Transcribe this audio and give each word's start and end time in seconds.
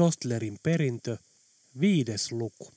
Dostlerin 0.00 0.58
perintö, 0.62 1.16
viides 1.80 2.32
luku. 2.32 2.72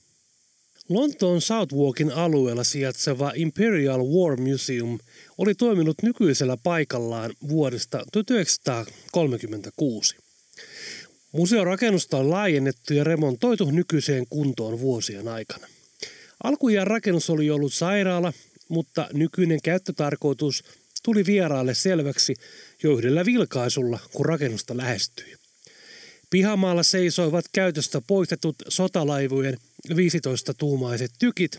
Lontoon 0.89 1.41
Southwarkin 1.41 2.11
alueella 2.11 2.63
sijaitseva 2.63 3.31
Imperial 3.35 3.99
War 3.99 4.39
Museum 4.39 4.99
oli 5.37 5.55
toiminut 5.55 5.97
nykyisellä 6.01 6.57
paikallaan 6.63 7.33
vuodesta 7.49 8.05
1936. 8.11 10.15
Museon 11.31 11.65
rakennusta 11.65 12.17
on 12.17 12.29
laajennettu 12.29 12.93
ja 12.93 13.03
remontoitu 13.03 13.71
nykyiseen 13.71 14.25
kuntoon 14.29 14.79
vuosien 14.79 15.27
aikana. 15.27 15.67
Alkujaan 16.43 16.87
rakennus 16.87 17.29
oli 17.29 17.49
ollut 17.49 17.73
sairaala, 17.73 18.33
mutta 18.69 19.09
nykyinen 19.13 19.61
käyttötarkoitus 19.61 20.63
tuli 21.03 21.25
vieraalle 21.25 21.73
selväksi 21.73 22.33
jo 22.83 22.97
yhdellä 22.97 23.25
vilkaisulla, 23.25 23.99
kun 24.13 24.25
rakennusta 24.25 24.77
lähestyi. 24.77 25.38
Pihamaalla 26.29 26.83
seisoivat 26.83 27.45
käytöstä 27.51 28.01
poistetut 28.01 28.55
sotalaivujen 28.67 29.57
15-tuumaiset 29.89 31.11
tykit, 31.19 31.57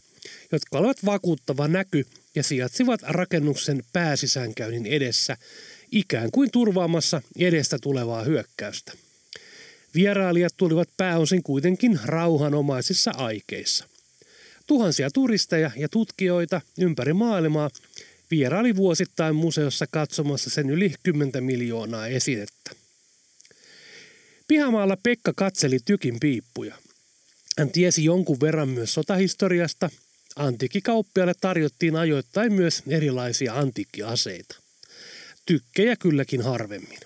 jotka 0.52 0.78
olivat 0.78 1.04
vakuuttava 1.04 1.68
näky 1.68 2.06
ja 2.34 2.42
sijaitsivat 2.42 3.00
rakennuksen 3.02 3.82
pääsisäänkäynnin 3.92 4.86
edessä, 4.86 5.36
ikään 5.92 6.30
kuin 6.30 6.50
turvaamassa 6.50 7.22
edestä 7.38 7.78
tulevaa 7.82 8.24
hyökkäystä. 8.24 8.92
Vierailijat 9.94 10.54
tulivat 10.56 10.88
pääosin 10.96 11.42
kuitenkin 11.42 12.00
rauhanomaisissa 12.04 13.10
aikeissa. 13.10 13.84
Tuhansia 14.66 15.10
turisteja 15.10 15.70
ja 15.76 15.88
tutkijoita 15.88 16.60
ympäri 16.78 17.12
maailmaa 17.12 17.70
vieraili 18.30 18.76
vuosittain 18.76 19.36
museossa 19.36 19.86
katsomassa 19.90 20.50
sen 20.50 20.70
yli 20.70 20.94
10 21.02 21.44
miljoonaa 21.44 22.06
esinettä. 22.06 22.79
Pihamaalla 24.50 24.96
Pekka 25.02 25.32
katseli 25.36 25.78
tykin 25.84 26.20
piippuja. 26.20 26.74
Hän 27.58 27.70
tiesi 27.70 28.04
jonkun 28.04 28.40
verran 28.40 28.68
myös 28.68 28.94
sotahistoriasta. 28.94 29.90
Antiikkikauppiaille 30.36 31.34
tarjottiin 31.40 31.96
ajoittain 31.96 32.52
myös 32.52 32.82
erilaisia 32.88 33.54
antiikkiaseita. 33.54 34.56
Tykkejä 35.46 35.96
kylläkin 35.96 36.42
harvemmin. 36.42 36.98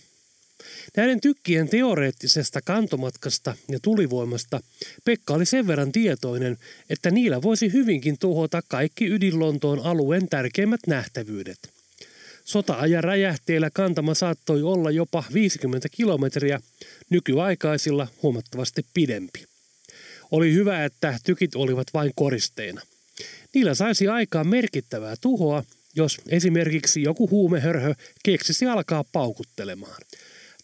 Näiden 0.96 1.20
tykkien 1.20 1.68
teoreettisesta 1.68 2.60
kantomatkasta 2.64 3.56
ja 3.68 3.78
tulivoimasta 3.82 4.60
Pekka 5.04 5.34
oli 5.34 5.46
sen 5.46 5.66
verran 5.66 5.92
tietoinen, 5.92 6.58
että 6.90 7.10
niillä 7.10 7.42
voisi 7.42 7.72
hyvinkin 7.72 8.18
tuhota 8.18 8.62
kaikki 8.68 9.06
ydinlontoon 9.06 9.80
alueen 9.80 10.28
tärkeimmät 10.28 10.80
nähtävyydet. 10.86 11.74
Sota-ajan 12.44 13.04
räjähteellä 13.04 13.70
kantama 13.74 14.14
saattoi 14.14 14.62
olla 14.62 14.90
jopa 14.90 15.24
50 15.34 15.88
kilometriä, 15.88 16.60
nykyaikaisilla 17.10 18.08
huomattavasti 18.22 18.82
pidempi. 18.94 19.44
Oli 20.30 20.52
hyvä, 20.52 20.84
että 20.84 21.18
tykit 21.24 21.54
olivat 21.54 21.86
vain 21.94 22.12
koristeina. 22.14 22.80
Niillä 23.54 23.74
saisi 23.74 24.08
aikaan 24.08 24.48
merkittävää 24.48 25.14
tuhoa, 25.20 25.64
jos 25.96 26.20
esimerkiksi 26.28 27.02
joku 27.02 27.30
huumehörhö 27.30 27.94
keksisi 28.24 28.66
alkaa 28.66 29.04
paukuttelemaan– 29.12 30.02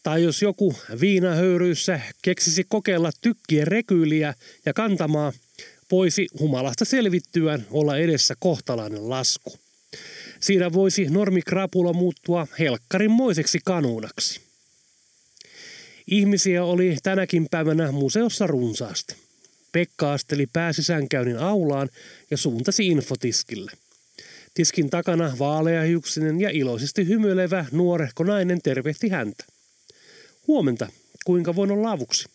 tai 0.02 0.22
jos 0.22 0.42
joku 0.42 0.74
viinahöyryissä 1.00 2.00
keksisi 2.22 2.64
kokeilla 2.68 3.10
tykkien 3.20 3.66
rekyyliä 3.66 4.34
ja 4.66 4.72
kantamaa, 4.72 5.32
voisi 5.90 6.26
humalasta 6.38 6.84
selvittyään 6.84 7.66
olla 7.70 7.96
edessä 7.96 8.34
kohtalainen 8.38 9.10
lasku. 9.10 9.52
Siinä 10.40 10.72
voisi 10.72 11.04
normikrapula 11.04 11.92
muuttua 11.92 12.46
helkkarinmoiseksi 12.58 13.58
kanuunaksi. 13.64 14.49
Ihmisiä 16.06 16.64
oli 16.64 16.96
tänäkin 17.02 17.46
päivänä 17.50 17.92
museossa 17.92 18.46
runsaasti. 18.46 19.14
Pekka 19.72 20.12
asteli 20.12 20.46
pääsisäänkäynnin 20.46 21.38
aulaan 21.38 21.88
ja 22.30 22.36
suuntasi 22.36 22.86
infotiskille. 22.86 23.72
Tiskin 24.54 24.90
takana 24.90 25.36
vaaleahiuksinen 25.38 26.40
ja 26.40 26.50
iloisesti 26.50 27.08
hymyilevä 27.08 27.64
nuorehko 27.72 28.24
nainen 28.24 28.62
tervehti 28.62 29.08
häntä. 29.08 29.44
Huomenta, 30.46 30.88
kuinka 31.24 31.54
voin 31.54 31.70
olla 31.70 31.92
avuksi? 31.92 32.28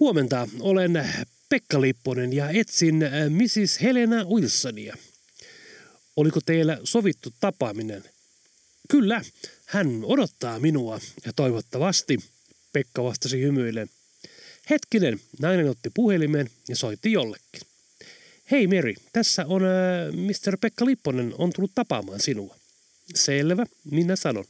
Huomenta, 0.00 0.48
olen 0.60 1.08
Pekka 1.48 1.80
Lipponen 1.80 2.32
ja 2.32 2.50
etsin 2.50 3.02
äh, 3.02 3.10
Mrs. 3.30 3.82
Helena 3.82 4.24
Wilsonia. 4.24 4.96
Oliko 6.16 6.40
teillä 6.46 6.78
sovittu 6.84 7.30
tapaaminen? 7.40 8.04
Kyllä, 8.88 9.22
hän 9.66 10.00
odottaa 10.04 10.58
minua 10.58 11.00
ja 11.26 11.32
toivottavasti, 11.32 12.18
Pekka 12.72 13.04
vastasi 13.04 13.40
hymyillen. 13.40 13.90
Hetkinen, 14.70 15.20
nainen 15.38 15.70
otti 15.70 15.90
puhelimen 15.94 16.50
ja 16.68 16.76
soitti 16.76 17.12
jollekin. 17.12 17.60
Hei 18.50 18.66
Mary, 18.66 18.94
tässä 19.12 19.46
on 19.46 19.62
äh, 19.64 19.70
Mr. 20.12 20.58
Pekka 20.60 20.86
Lipponen, 20.86 21.34
on 21.38 21.52
tullut 21.52 21.72
tapaamaan 21.74 22.20
sinua. 22.20 22.56
Selvä, 23.14 23.66
minä 23.90 24.16
sanon. 24.16 24.44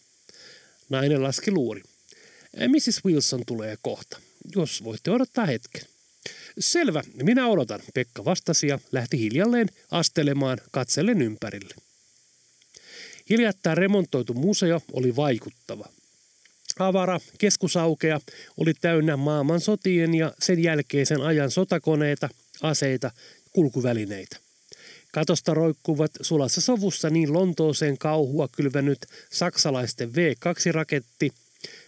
Nainen 0.89 1.23
laski 1.23 1.51
luuri. 1.51 1.83
Mrs. 2.69 3.05
Wilson 3.05 3.43
tulee 3.47 3.77
kohta, 3.83 4.21
jos 4.55 4.85
voitte 4.85 5.11
odottaa 5.11 5.47
hetken. 5.47 5.83
Selvä, 6.59 7.03
minä 7.23 7.47
odotan, 7.47 7.81
Pekka 7.95 8.25
vastasi 8.25 8.67
ja 8.67 8.79
lähti 8.93 9.19
hiljalleen 9.19 9.69
astelemaan 9.91 10.59
katsellen 10.71 11.23
ympärille. 11.23 11.75
Hiljattain 13.31 13.77
remontoitu 13.77 14.35
museo 14.35 14.81
oli 14.93 15.17
vaikuttava. 15.17 15.89
Avara, 16.79 17.21
keskusaukea 17.39 18.21
oli 18.57 18.75
täynnä 18.75 19.17
maailman 19.17 19.61
sotien 19.61 20.15
ja 20.15 20.33
sen 20.39 20.63
jälkeisen 20.63 21.21
ajan 21.21 21.51
sotakoneita, 21.51 22.29
aseita, 22.63 23.11
kulkuvälineitä. 23.53 24.37
Katosta 25.13 25.55
roikkuvat 25.55 26.11
sulassa 26.21 26.61
sovussa 26.61 27.11
niin 27.11 27.33
Lontooseen 27.33 27.99
kauhua 27.99 28.49
kylvänyt 28.49 29.07
saksalaisten 29.31 30.09
V2-raketti 30.09 31.33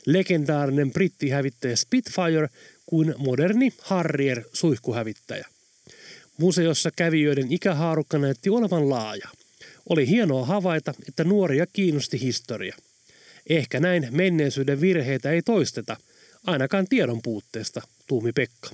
legendaarinen 0.07 0.93
brittihävittäjä 0.93 1.77
Spitfire 1.77 2.49
kuin 2.87 3.15
moderni 3.19 3.73
Harrier 3.83 4.43
suihkuhävittäjä. 4.53 5.47
Museossa 6.39 6.91
kävijöiden 6.97 7.53
ikähaarukka 7.53 8.19
näytti 8.19 8.51
olevan 8.51 8.91
laaja. 8.91 9.29
Oli 9.89 10.09
hienoa 10.09 10.47
havaita, 10.47 10.95
että 11.09 11.25
nuoria 11.25 11.67
kiinnosti 11.67 12.21
historia. 12.21 12.77
Ehkä 13.49 13.81
näin 13.81 14.09
menneisyyden 14.11 14.81
virheitä 14.81 15.31
ei 15.31 15.43
toisteta, 15.43 15.97
ainakaan 16.47 16.87
tiedon 16.89 17.23
puutteesta, 17.23 17.83
tuumi 18.07 18.33
Pekka. 18.33 18.71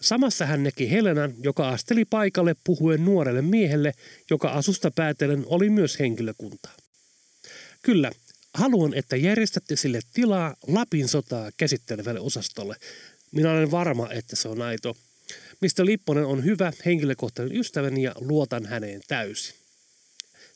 Samassa 0.00 0.46
hän 0.46 0.62
näki 0.62 0.90
Helenan, 0.90 1.34
joka 1.42 1.68
asteli 1.68 2.04
paikalle 2.04 2.56
puhuen 2.64 3.04
nuorelle 3.04 3.42
miehelle, 3.42 3.92
joka 4.30 4.48
asusta 4.48 4.90
päätellen 4.90 5.44
oli 5.46 5.70
myös 5.70 5.98
henkilökuntaa. 5.98 6.76
Kyllä, 7.82 8.12
Haluan, 8.56 8.94
että 8.94 9.16
järjestätte 9.16 9.76
sille 9.76 10.00
tilaa 10.12 10.56
Lapin 10.66 11.08
sotaa 11.08 11.50
käsittelevälle 11.56 12.20
osastolle. 12.20 12.76
Minä 13.32 13.52
olen 13.52 13.70
varma, 13.70 14.10
että 14.10 14.36
se 14.36 14.48
on 14.48 14.62
aito. 14.62 14.96
Mistä 15.60 15.84
Lipponen 15.84 16.26
on 16.26 16.44
hyvä 16.44 16.72
henkilökohtainen 16.84 17.56
ystäväni 17.56 18.02
ja 18.02 18.12
luotan 18.20 18.66
häneen 18.66 19.00
täysin. 19.08 19.55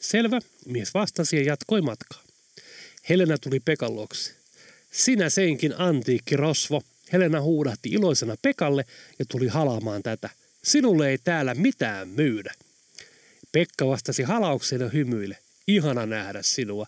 Selvä, 0.01 0.39
mies 0.67 0.95
vastasi 0.95 1.37
ja 1.37 1.43
jatkoi 1.43 1.83
matkaa. 1.83 2.23
Helena 3.09 3.39
tuli 3.39 3.61
Pekan 3.61 3.95
luokse. 3.95 4.33
Sinä 4.93 5.31
seinkin 5.31 5.75
antiikki 5.79 6.37
rosvo. 6.37 6.83
Helena 7.13 7.41
huudahti 7.41 7.89
iloisena 7.89 8.37
Pekalle 8.43 8.85
ja 9.19 9.25
tuli 9.25 9.49
halaamaan 9.49 10.03
tätä. 10.03 10.31
Sinulle 10.65 11.09
ei 11.09 11.19
täällä 11.19 11.55
mitään 11.55 12.09
myydä. 12.09 12.55
Pekka 13.53 13.87
vastasi 13.87 14.23
halaukseen 14.23 14.81
ja 14.81 14.89
hymyille. 14.89 15.39
Ihana 15.67 16.07
nähdä 16.07 16.43
sinua. 16.43 16.87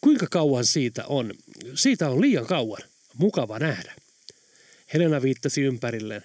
Kuinka 0.00 0.26
kauan 0.30 0.64
siitä 0.64 1.04
on? 1.06 1.34
Siitä 1.74 2.10
on 2.10 2.20
liian 2.20 2.46
kauan. 2.46 2.82
Mukava 3.14 3.58
nähdä. 3.58 3.94
Helena 4.94 5.22
viittasi 5.22 5.62
ympärilleen. 5.62 6.24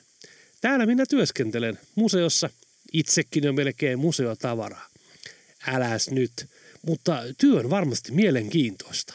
Täällä 0.61 0.85
minä 0.85 1.05
työskentelen, 1.05 1.79
museossa. 1.95 2.49
Itsekin 2.93 3.49
on 3.49 3.55
melkein 3.55 3.99
museotavaraa. 3.99 4.88
Äläs 5.67 6.09
nyt, 6.09 6.49
mutta 6.81 7.23
työ 7.37 7.59
on 7.59 7.69
varmasti 7.69 8.11
mielenkiintoista. 8.11 9.13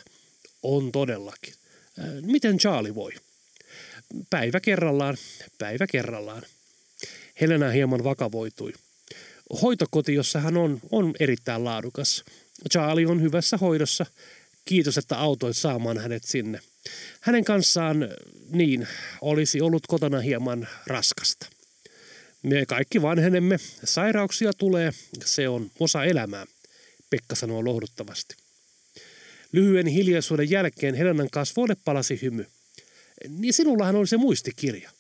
On 0.63 0.93
todellakin. 0.93 1.55
Äh, 1.99 2.07
miten 2.23 2.59
Charlie 2.59 2.95
voi? 2.95 3.13
Päivä 4.31 4.61
kerrallaan, 4.61 5.17
päivä 5.59 5.87
kerrallaan. 5.87 6.43
Helena 7.41 7.71
hieman 7.71 8.05
vakavoitui. 8.05 8.73
Hoitokoti, 9.63 10.15
jossa 10.15 10.41
hän 10.41 10.57
on, 10.57 10.81
on 10.91 11.15
erittäin 11.21 11.65
laadukas. 11.65 12.25
Charlie 12.73 13.07
on 13.07 13.23
hyvässä 13.23 13.57
hoidossa. 13.57 14.07
Kiitos, 14.65 14.99
että 14.99 15.19
autoit 15.19 15.57
saamaan 15.57 15.99
hänet 15.99 16.25
sinne. 16.25 16.61
Hänen 17.21 17.45
kanssaan, 17.45 18.09
niin, 18.51 18.89
olisi 19.21 19.61
ollut 19.61 19.87
kotona 19.87 20.21
hieman 20.21 20.69
raskasta. 20.87 21.47
Me 22.45 22.67
kaikki 22.67 23.03
vanhenemme, 23.03 23.59
sairauksia 23.85 24.53
tulee, 24.53 24.93
se 25.25 25.49
on 25.49 25.71
osa 25.81 26.05
elämää, 26.05 26.47
Pekka 27.11 27.35
sanoo 27.35 27.65
lohduttavasti. 27.65 28.37
Lyhyen 29.53 29.87
hiljaisuuden 29.87 30.51
jälkeen 30.51 30.95
Helenan 30.95 31.31
kasvoille 31.31 31.77
palasi 31.85 32.19
hymy. 32.23 32.47
Niin 33.29 33.55
sinullahan 33.55 33.97
oli 33.97 34.07
se 34.07 34.17
muistikirja. 34.17 34.91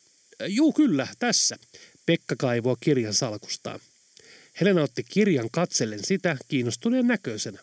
Juu, 0.46 0.72
kyllä, 0.72 1.08
tässä. 1.18 1.56
Pekka 2.06 2.36
kaivoi 2.38 2.76
kirjan 2.80 3.14
salkustaan. 3.14 3.80
Helena 4.60 4.82
otti 4.82 5.04
kirjan 5.04 5.48
katsellen 5.52 6.04
sitä 6.04 6.36
kiinnostuneen 6.48 7.06
näköisenä. 7.06 7.58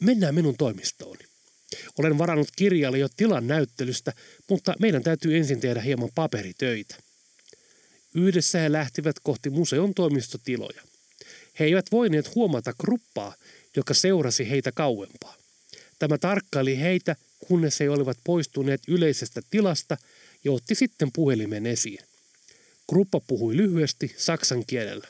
Mennään 0.00 0.34
minun 0.34 0.56
toimistooni. 0.56 1.24
Olen 1.98 2.18
varannut 2.18 2.48
kirjalle 2.56 2.98
jo 2.98 3.08
tilan 3.16 3.46
näyttelystä, 3.46 4.12
mutta 4.50 4.74
meidän 4.80 5.02
täytyy 5.02 5.36
ensin 5.36 5.60
tehdä 5.60 5.80
hieman 5.80 6.10
paperitöitä. 6.14 7.05
Yhdessä 8.16 8.58
he 8.58 8.72
lähtivät 8.72 9.16
kohti 9.22 9.50
museon 9.50 9.94
toimistotiloja. 9.94 10.82
He 11.58 11.64
eivät 11.64 11.86
voineet 11.92 12.34
huomata 12.34 12.72
gruppaa, 12.72 13.34
joka 13.76 13.94
seurasi 13.94 14.50
heitä 14.50 14.72
kauempaa. 14.72 15.36
Tämä 15.98 16.18
tarkkaili 16.18 16.80
heitä, 16.80 17.16
kunnes 17.48 17.80
he 17.80 17.90
olivat 17.90 18.18
poistuneet 18.24 18.80
yleisestä 18.88 19.40
tilasta 19.50 19.96
ja 20.44 20.52
otti 20.52 20.74
sitten 20.74 21.12
puhelimen 21.12 21.66
esiin. 21.66 21.98
Gruppa 22.88 23.20
puhui 23.26 23.56
lyhyesti 23.56 24.14
saksan 24.16 24.66
kielellä. 24.66 25.08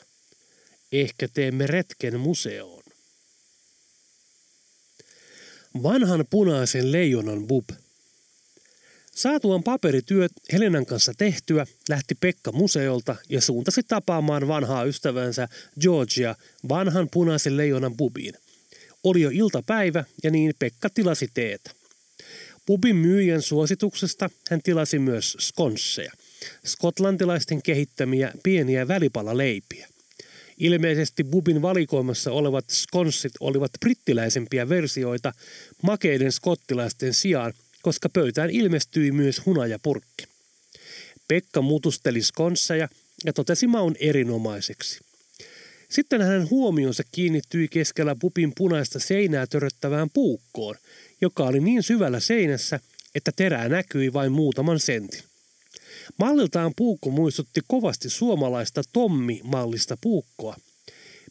Ehkä 0.91 1.27
teemme 1.27 1.67
retken 1.67 2.19
museoon. 2.19 2.83
Vanhan 5.83 6.25
punaisen 6.29 6.91
leijonan 6.91 7.47
bub. 7.47 7.69
Saatuan 9.17 9.63
paperityöt 9.63 10.31
Helenan 10.53 10.85
kanssa 10.85 11.13
tehtyä, 11.17 11.65
lähti 11.89 12.15
Pekka 12.15 12.51
museolta 12.51 13.15
ja 13.29 13.41
suuntasi 13.41 13.81
tapaamaan 13.87 14.47
vanhaa 14.47 14.83
ystävänsä 14.83 15.47
Georgia 15.81 16.35
vanhan 16.69 17.07
punaisen 17.13 17.57
leijonan 17.57 17.97
bubiin. 17.97 18.33
Oli 19.03 19.21
jo 19.21 19.29
iltapäivä 19.33 20.03
ja 20.23 20.31
niin 20.31 20.53
Pekka 20.59 20.89
tilasi 20.89 21.27
teetä. 21.33 21.71
Pubin 22.65 22.95
myyjän 22.95 23.41
suosituksesta 23.41 24.29
hän 24.49 24.61
tilasi 24.63 24.99
myös 24.99 25.37
skonsseja, 25.39 26.11
skotlantilaisten 26.65 27.61
kehittämiä 27.61 28.31
pieniä 28.43 28.87
välipalaleipiä. 28.87 29.87
Ilmeisesti 30.57 31.23
Bubin 31.23 31.61
valikoimassa 31.61 32.31
olevat 32.31 32.69
skonssit 32.69 33.33
olivat 33.39 33.71
brittiläisempiä 33.79 34.69
versioita 34.69 35.33
makeiden 35.83 36.31
skottilaisten 36.31 37.13
sijaan, 37.13 37.53
koska 37.81 38.09
pöytään 38.09 38.49
ilmestyi 38.49 39.11
myös 39.11 39.45
hunajapurkki. 39.45 40.25
Pekka 41.27 41.61
mutusteli 41.61 42.21
skonsseja 42.21 42.89
ja 43.25 43.33
totesi 43.33 43.67
maun 43.67 43.95
erinomaiseksi. 43.99 44.99
Sitten 45.89 46.21
hänen 46.21 46.49
huomionsa 46.49 47.03
kiinnittyi 47.11 47.67
keskellä 47.67 48.15
pupin 48.19 48.53
punaista 48.57 48.99
seinää 48.99 49.47
töröttävään 49.47 50.09
puukkoon, 50.09 50.75
joka 51.21 51.43
oli 51.43 51.59
niin 51.59 51.83
syvällä 51.83 52.19
seinässä, 52.19 52.79
että 53.15 53.31
terää 53.35 53.69
näkyi 53.69 54.13
vain 54.13 54.31
muutaman 54.31 54.79
sentin. 54.79 55.23
Malliltaan 56.19 56.73
puukko 56.75 57.11
muistutti 57.11 57.61
kovasti 57.67 58.09
suomalaista 58.09 58.81
Tommi-mallista 58.93 59.97
puukkoa. 60.01 60.55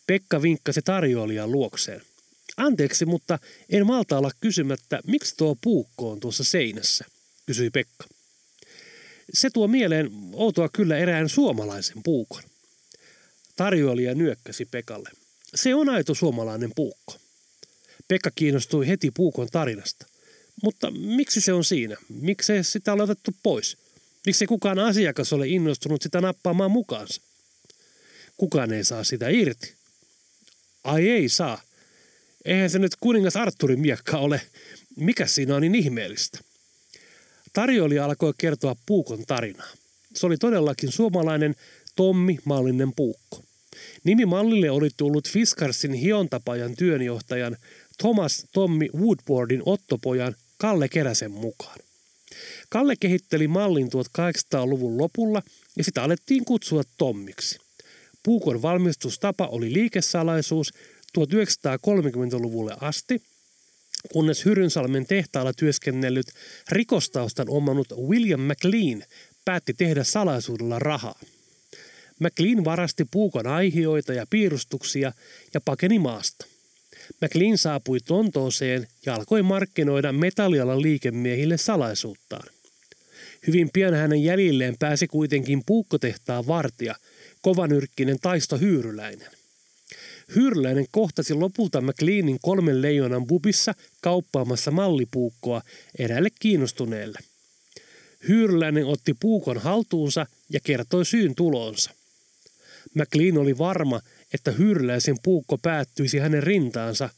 Pekka 0.06 0.42
vinkkasi 0.42 0.82
tarjoilijan 0.82 1.52
luokseen. 1.52 2.02
Anteeksi, 2.56 3.06
mutta 3.06 3.38
en 3.70 3.86
malta 3.86 4.18
olla 4.18 4.30
kysymättä, 4.40 5.00
miksi 5.06 5.34
tuo 5.36 5.56
puukko 5.60 6.10
on 6.10 6.20
tuossa 6.20 6.44
seinässä, 6.44 7.04
kysyi 7.46 7.70
Pekka. 7.70 8.06
Se 9.32 9.50
tuo 9.50 9.68
mieleen 9.68 10.10
outoa 10.32 10.68
kyllä 10.68 10.98
erään 10.98 11.28
suomalaisen 11.28 12.02
puukon. 12.02 12.42
Tarjoilija 13.56 14.14
nyökkäsi 14.14 14.64
Pekalle. 14.64 15.10
Se 15.54 15.74
on 15.74 15.88
aito 15.88 16.14
suomalainen 16.14 16.72
puukko. 16.76 17.16
Pekka 18.08 18.30
kiinnostui 18.30 18.88
heti 18.88 19.10
puukon 19.10 19.48
tarinasta. 19.52 20.06
Mutta 20.62 20.90
miksi 20.90 21.40
se 21.40 21.52
on 21.52 21.64
siinä? 21.64 21.96
Miksi 22.08 22.52
sitä 22.62 22.92
ole 22.92 23.02
otettu 23.02 23.30
pois? 23.42 23.76
Miksi 24.26 24.46
kukaan 24.46 24.78
asiakas 24.78 25.32
ole 25.32 25.48
innostunut 25.48 26.02
sitä 26.02 26.20
nappaamaan 26.20 26.70
mukaansa? 26.70 27.20
Kukaan 28.36 28.72
ei 28.72 28.84
saa 28.84 29.04
sitä 29.04 29.28
irti. 29.28 29.74
Ai 30.84 31.08
ei 31.08 31.28
saa. 31.28 31.62
Eihän 32.46 32.70
se 32.70 32.78
nyt 32.78 32.96
kuningas 33.00 33.36
Arturin 33.36 33.80
miekka 33.80 34.18
ole. 34.18 34.40
Mikä 34.96 35.26
siinä 35.26 35.56
on 35.56 35.62
niin 35.62 35.74
ihmeellistä? 35.74 36.38
Tarjoilija 37.52 38.04
alkoi 38.04 38.32
kertoa 38.38 38.76
puukon 38.86 39.26
tarinaa. 39.26 39.70
Se 40.14 40.26
oli 40.26 40.36
todellakin 40.36 40.92
suomalainen 40.92 41.54
Tommi-mallinen 41.96 42.92
puukko. 42.96 43.42
Nimi 44.04 44.26
mallille 44.26 44.70
oli 44.70 44.88
tullut 44.96 45.28
Fiskarsin 45.28 45.92
hiontapajan 45.92 46.76
työnjohtajan 46.76 47.56
Thomas 47.98 48.46
Tommi 48.52 48.88
Woodwardin 48.96 49.62
ottopojan 49.66 50.34
Kalle 50.58 50.88
Keräsen 50.88 51.30
mukaan. 51.30 51.78
Kalle 52.68 52.94
kehitteli 53.00 53.48
mallin 53.48 53.88
1800-luvun 53.88 54.98
lopulla 54.98 55.42
ja 55.76 55.84
sitä 55.84 56.02
alettiin 56.02 56.44
kutsua 56.44 56.82
Tommiksi. 56.98 57.58
Puukon 58.22 58.62
valmistustapa 58.62 59.46
oli 59.46 59.72
liikesalaisuus 59.72 60.72
1930-luvulle 61.16 62.76
asti, 62.80 63.22
kunnes 64.12 64.44
Hyrynsalmen 64.44 65.06
tehtaalla 65.06 65.52
työskennellyt 65.52 66.26
rikostaustan 66.68 67.46
omannut 67.48 67.92
William 67.92 68.40
McLean 68.40 69.04
päätti 69.44 69.74
tehdä 69.74 70.04
salaisuudella 70.04 70.78
rahaa. 70.78 71.20
McLean 72.20 72.64
varasti 72.64 73.04
puukon 73.10 73.46
aihioita 73.46 74.12
ja 74.12 74.26
piirustuksia 74.30 75.12
ja 75.54 75.60
pakeni 75.60 75.98
maasta. 75.98 76.46
McLean 77.22 77.58
saapui 77.58 78.00
Tontooseen 78.00 78.88
ja 79.06 79.14
alkoi 79.14 79.42
markkinoida 79.42 80.12
metallialan 80.12 80.82
liikemiehille 80.82 81.56
salaisuuttaan. 81.56 82.48
Hyvin 83.46 83.70
pian 83.72 83.94
hänen 83.94 84.24
jäljilleen 84.24 84.76
pääsi 84.78 85.06
kuitenkin 85.06 85.62
puukkotehtaan 85.66 86.46
vartija, 86.46 86.94
kovanyrkkinen 87.42 88.16
Taisto 88.22 88.58
Hyyryläinen. 88.58 89.35
Hyyryläinen 90.34 90.86
kohtasi 90.90 91.34
lopulta 91.34 91.80
McLeanin 91.80 92.38
kolmen 92.42 92.82
leijonan 92.82 93.26
bubissa 93.26 93.74
kauppaamassa 94.00 94.70
mallipuukkoa 94.70 95.62
eräälle 95.98 96.28
kiinnostuneelle. 96.40 97.18
Hyyryläinen 98.28 98.86
otti 98.86 99.14
puukon 99.20 99.58
haltuunsa 99.58 100.26
ja 100.50 100.60
kertoi 100.60 101.04
syyn 101.04 101.34
tulonsa. 101.34 101.90
McLean 102.94 103.38
oli 103.38 103.58
varma, 103.58 104.00
että 104.34 104.50
hyyryläisen 104.50 105.16
puukko 105.22 105.58
päättyisi 105.58 106.18
hänen 106.18 106.42
rintaansa, 106.42 107.08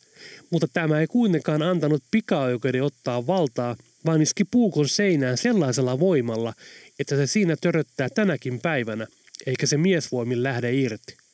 mutta 0.50 0.68
tämä 0.72 1.00
ei 1.00 1.06
kuitenkaan 1.06 1.62
antanut 1.62 2.02
pikaoikeuden 2.10 2.82
ottaa 2.82 3.26
valtaa, 3.26 3.76
vaan 4.06 4.22
iski 4.22 4.44
puukon 4.44 4.88
seinään 4.88 5.38
sellaisella 5.38 6.00
voimalla, 6.00 6.54
että 6.98 7.16
se 7.16 7.26
siinä 7.26 7.56
töröttää 7.60 8.08
tänäkin 8.08 8.60
päivänä, 8.60 9.06
eikä 9.46 9.66
se 9.66 9.76
miesvoimin 9.76 10.42
lähde 10.42 10.74
irti. 10.74 11.27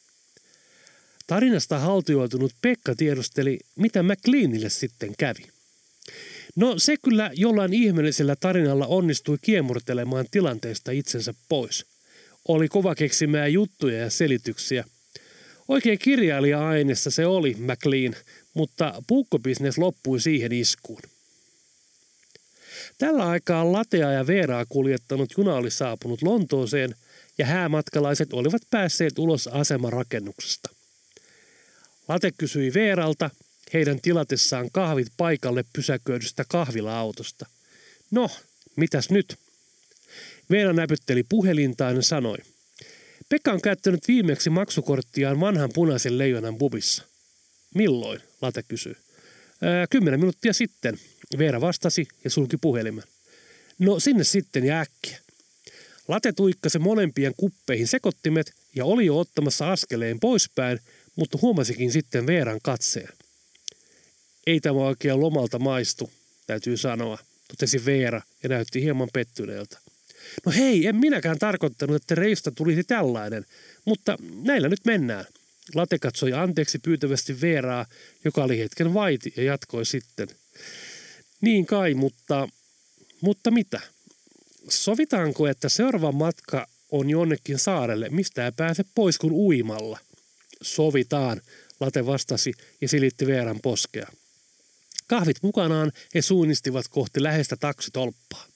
Tarinasta 1.27 1.79
haltioitunut 1.79 2.53
Pekka 2.63 2.95
tiedusteli, 2.95 3.59
mitä 3.77 4.03
McLeanille 4.03 4.71
sitten 4.71 5.15
kävi. 5.19 5.47
No 6.57 6.79
se 6.79 6.97
kyllä 7.05 7.31
jollain 7.35 7.73
ihmeellisellä 7.73 8.37
tarinalla 8.37 8.87
onnistui 8.87 9.39
kiemurtelemaan 9.43 10.27
tilanteesta 10.31 10.91
itsensä 10.91 11.35
pois. 11.49 11.87
Oli 12.49 12.69
kova 12.69 12.95
keksimään 12.95 13.53
juttuja 13.53 13.99
ja 13.99 14.11
selityksiä. 14.11 14.85
Oikein 15.69 15.99
kirjailija-aineessa 15.99 17.11
se 17.11 17.27
oli 17.27 17.57
McLean, 17.59 18.15
mutta 18.55 19.03
puukkobisnes 19.07 19.79
loppui 19.79 20.21
siihen 20.21 20.53
iskuun. 20.53 21.03
Tällä 22.99 23.29
aikaa 23.29 23.73
Latea 23.73 24.13
ja 24.13 24.27
Veeraa 24.27 24.67
kuljettanut 24.69 25.35
juna 25.37 25.55
oli 25.55 25.71
saapunut 25.71 26.23
Lontooseen 26.23 26.95
ja 27.39 27.47
häämatkalaiset 27.47 28.33
olivat 28.33 28.63
päässeet 28.71 29.19
ulos 29.19 29.49
asemarakennuksesta. 29.49 30.74
Late 32.09 32.33
kysyi 32.39 32.75
Veeralta 32.75 33.31
heidän 33.73 34.01
tilatessaan 34.01 34.71
kahvit 34.73 35.07
paikalle 35.17 35.65
pysäköidystä 35.73 36.45
kahvila-autosta. 36.49 37.47
No, 38.11 38.31
mitäs 38.77 39.11
nyt? 39.11 39.37
Veera 40.51 40.73
näpytteli 40.73 41.23
puhelintaan 41.23 41.97
ja 41.97 42.03
sanoi. 42.03 42.37
Pekka 43.29 43.53
on 43.53 43.61
käyttänyt 43.61 44.09
viimeksi 44.09 44.51
maksukorttiaan 44.51 45.41
vanhan 45.41 45.71
punaisen 45.75 46.19
leijonan 46.19 46.59
bubissa. 46.59 47.05
Milloin? 47.75 48.21
Late 48.43 48.63
kysyi. 48.63 48.97
kymmenen 49.91 50.21
minuuttia 50.21 50.53
sitten, 50.53 50.99
Veera 51.39 51.61
vastasi 51.61 52.09
ja 52.25 52.31
sulki 52.31 52.57
puhelimen. 52.57 53.05
No 53.79 54.01
sinne 54.01 54.25
sitten 54.25 54.65
ja 54.65 54.81
äkkiä. 54.81 55.19
Late 56.09 56.33
tuikkasi 56.33 56.79
molempien 56.79 57.35
kuppeihin 57.37 57.87
sekoittimet 57.87 58.53
ja 58.75 58.85
oli 58.85 59.07
jo 59.07 59.19
ottamassa 59.19 59.73
askeleen 59.73 60.21
poispäin, 60.21 60.81
mutta 61.17 61.39
huomasikin 61.43 61.93
sitten 61.93 62.27
Veeran 62.27 62.61
katseen. 62.63 63.09
Ei 64.47 64.61
tämä 64.61 64.79
oikein 64.79 65.21
lomalta 65.21 65.59
maistu, 65.59 66.11
täytyy 66.47 66.77
sanoa, 66.77 67.19
totesi 67.49 67.85
Veera 67.85 68.23
ja 68.43 68.49
näytti 68.49 68.83
hieman 68.83 69.09
pettyneeltä. 69.13 69.79
No 70.47 70.53
hei, 70.53 70.87
en 70.87 70.97
minäkään 70.97 71.39
tarkoittanut, 71.39 71.97
että 71.97 72.15
reista 72.15 72.53
tulisi 72.53 72.85
tällainen, 72.85 73.47
mutta 73.85 74.17
näillä 74.43 74.69
nyt 74.69 74.85
mennään. 74.85 75.25
Late 75.75 75.99
katsoi 75.99 76.33
anteeksi 76.33 76.79
pyytävästi 76.79 77.41
Veeraa, 77.41 77.87
joka 78.25 78.45
oli 78.45 78.59
hetken 78.59 78.95
vaiti 78.95 79.33
ja 79.37 79.43
jatkoi 79.43 79.87
sitten– 79.87 80.29
niin 81.45 81.67
kai, 81.67 81.95
mutta, 81.95 82.49
mutta 83.21 83.51
mitä? 83.51 83.81
sovitaanko, 84.69 85.47
että 85.47 85.69
seuraava 85.69 86.13
matka 86.13 86.67
on 86.91 87.11
jonnekin 87.11 87.59
saarelle, 87.59 88.09
mistä 88.09 88.45
ei 88.45 88.53
pääse 88.53 88.85
pois 88.95 89.19
kuin 89.19 89.33
uimalla? 89.33 89.99
Sovitaan, 90.65 91.43
Late 91.81 92.07
vastasi 92.07 92.53
ja 92.81 92.89
silitti 92.89 93.27
Veeran 93.27 93.61
poskea. 93.63 94.09
Kahvit 95.07 95.37
mukanaan 95.43 95.93
he 96.15 96.23
suunnistivat 96.23 96.89
kohti 96.89 97.23
läheistä 97.23 97.57
taksitolppaa. 97.57 98.47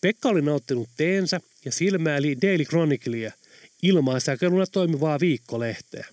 Pekka 0.00 0.28
oli 0.28 0.42
nauttinut 0.42 0.88
teensä 0.96 1.40
ja 1.64 1.72
silmäili 1.72 2.36
Daily 2.42 2.64
Chroniclea, 2.64 3.32
ilmaisäkeluna 3.82 4.66
toimivaa 4.66 5.20
viikkolehteä. 5.20 6.06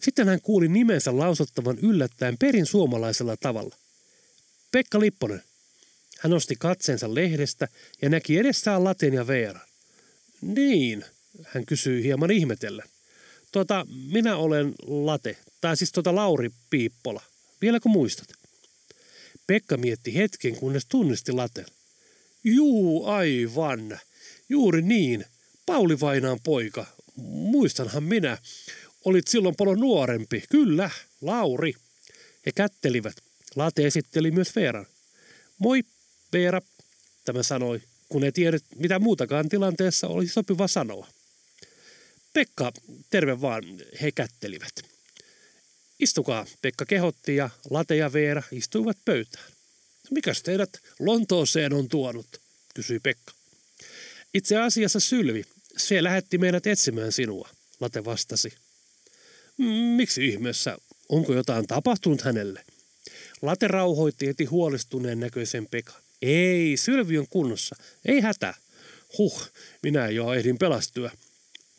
Sitten 0.00 0.28
hän 0.28 0.40
kuuli 0.40 0.68
nimensä 0.68 1.18
lausuttavan 1.18 1.78
yllättäen 1.78 2.38
perin 2.38 2.66
suomalaisella 2.66 3.36
tavalla. 3.36 3.76
Pekka 4.70 5.00
Lipponen. 5.00 5.42
Hän 6.18 6.30
nosti 6.30 6.56
katseensa 6.58 7.14
lehdestä 7.14 7.68
ja 8.02 8.08
näki 8.08 8.38
edessään 8.38 8.84
Laten 8.84 9.14
ja 9.14 9.26
Veeran. 9.26 9.68
Niin, 10.40 11.04
hän 11.44 11.66
kysyi 11.66 12.02
hieman 12.02 12.30
ihmetellen. 12.30 12.86
Tuota, 13.52 13.86
minä 14.12 14.36
olen 14.36 14.74
Late, 14.86 15.36
tai 15.60 15.76
siis 15.76 15.92
tuota 15.92 16.14
Lauri 16.14 16.50
Piippola. 16.70 17.22
Vieläkö 17.60 17.88
muistat? 17.88 18.28
Pekka 19.46 19.76
mietti 19.76 20.14
hetken, 20.14 20.56
kunnes 20.56 20.86
tunnisti 20.86 21.32
Laten. 21.32 21.66
Juu, 22.44 23.06
aivan. 23.06 23.98
Juuri 24.48 24.82
niin. 24.82 25.24
Pauli 25.66 26.00
Vainaan 26.00 26.38
poika. 26.44 26.86
Muistanhan 27.16 28.02
minä. 28.02 28.38
Olit 29.04 29.28
silloin 29.28 29.54
paljon 29.56 29.80
nuorempi. 29.80 30.42
Kyllä, 30.50 30.90
Lauri. 31.20 31.74
He 32.46 32.52
kättelivät. 32.54 33.16
Late 33.56 33.86
esitteli 33.86 34.30
myös 34.30 34.56
Veeran. 34.56 34.86
Moi, 35.58 35.82
Veera, 36.32 36.60
tämä 37.24 37.42
sanoi, 37.42 37.80
kun 38.08 38.24
ei 38.24 38.32
tiedä, 38.32 38.58
mitä 38.76 38.98
muutakaan 38.98 39.48
tilanteessa 39.48 40.08
olisi 40.08 40.32
sopiva 40.32 40.68
sanoa. 40.68 41.06
Pekka, 42.32 42.72
terve 43.10 43.40
vaan, 43.40 43.64
he 44.02 44.12
kättelivät. 44.12 44.72
Istukaa, 45.98 46.46
Pekka 46.62 46.86
kehotti 46.86 47.36
ja 47.36 47.50
Late 47.70 47.96
ja 47.96 48.12
Veera 48.12 48.42
istuivat 48.52 48.96
pöytään. 49.04 49.52
Mikäs 50.10 50.42
teidät 50.42 50.70
Lontooseen 50.98 51.72
on 51.72 51.88
tuonut, 51.88 52.40
kysyi 52.74 53.00
Pekka. 53.00 53.32
Itse 54.34 54.56
asiassa 54.56 55.00
Sylvi, 55.00 55.44
se 55.76 56.02
lähetti 56.02 56.38
meidät 56.38 56.66
etsimään 56.66 57.12
sinua, 57.12 57.48
Late 57.80 58.04
vastasi. 58.04 58.52
Miksi 59.96 60.26
ihmeessä? 60.28 60.78
Onko 61.08 61.34
jotain 61.34 61.66
tapahtunut 61.66 62.20
hänelle? 62.20 62.64
Late 63.42 63.68
rauhoitti 63.68 64.26
heti 64.26 64.44
huolestuneen 64.44 65.20
näköisen 65.20 65.66
Pekka. 65.66 66.00
Ei, 66.22 66.76
Sylvi 66.76 67.18
on 67.18 67.28
kunnossa. 67.28 67.76
Ei 68.04 68.20
hätä. 68.20 68.54
Huh, 69.18 69.42
minä 69.82 70.08
jo 70.08 70.32
ehdin 70.32 70.58
pelastua. 70.58 71.10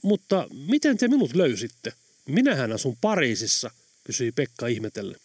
Mutta 0.01 0.47
miten 0.67 0.97
te 0.97 1.07
minut 1.07 1.35
löysitte? 1.35 1.93
Minähän 2.25 2.71
asun 2.71 2.97
Pariisissa, 3.01 3.71
kysyi 4.03 4.31
Pekka 4.31 4.67
ihmetellen. 4.67 5.19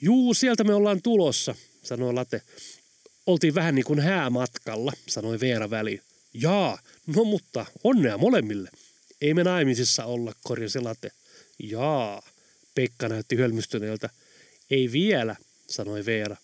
Juu, 0.00 0.34
sieltä 0.34 0.64
me 0.64 0.74
ollaan 0.74 1.02
tulossa, 1.02 1.54
sanoi 1.82 2.14
Late. 2.14 2.42
Oltiin 3.26 3.54
vähän 3.54 3.74
niin 3.74 3.84
kuin 3.84 4.00
häämatkalla, 4.00 4.92
sanoi 5.08 5.40
Veera 5.40 5.70
väliin. 5.70 6.02
Jaa, 6.34 6.78
no 7.06 7.24
mutta 7.24 7.66
onnea 7.84 8.18
molemmille. 8.18 8.70
Ei 9.20 9.34
me 9.34 9.44
naimisissa 9.44 10.04
olla, 10.04 10.32
korjasi 10.44 10.80
Late. 10.80 11.10
Jaa, 11.58 12.22
Pekka 12.74 13.08
näytti 13.08 13.36
hölmystyneeltä. 13.36 14.10
Ei 14.70 14.92
vielä, 14.92 15.36
sanoi 15.68 16.06
Veera. 16.06 16.36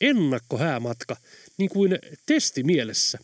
Ennakkohäämatka, 0.00 1.16
niin 1.58 1.70
kuin 1.70 1.98
testi 2.26 2.62
mielessä. 2.62 3.18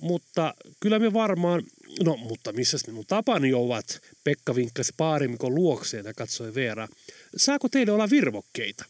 Mutta 0.00 0.54
kyllä 0.80 0.98
me 0.98 1.12
varmaan, 1.12 1.62
no 2.02 2.16
mutta 2.16 2.52
missä 2.52 2.78
minun 2.86 3.06
tapani 3.06 3.54
ovat, 3.54 4.00
Pekka 4.24 4.54
vinkkasi 4.54 4.92
paarimikon 4.96 5.54
luokseen 5.54 6.04
ja 6.04 6.14
katsoi 6.14 6.54
Veera. 6.54 6.88
Saako 7.36 7.68
teille 7.68 7.92
olla 7.92 8.10
virvokkeita? 8.10 8.84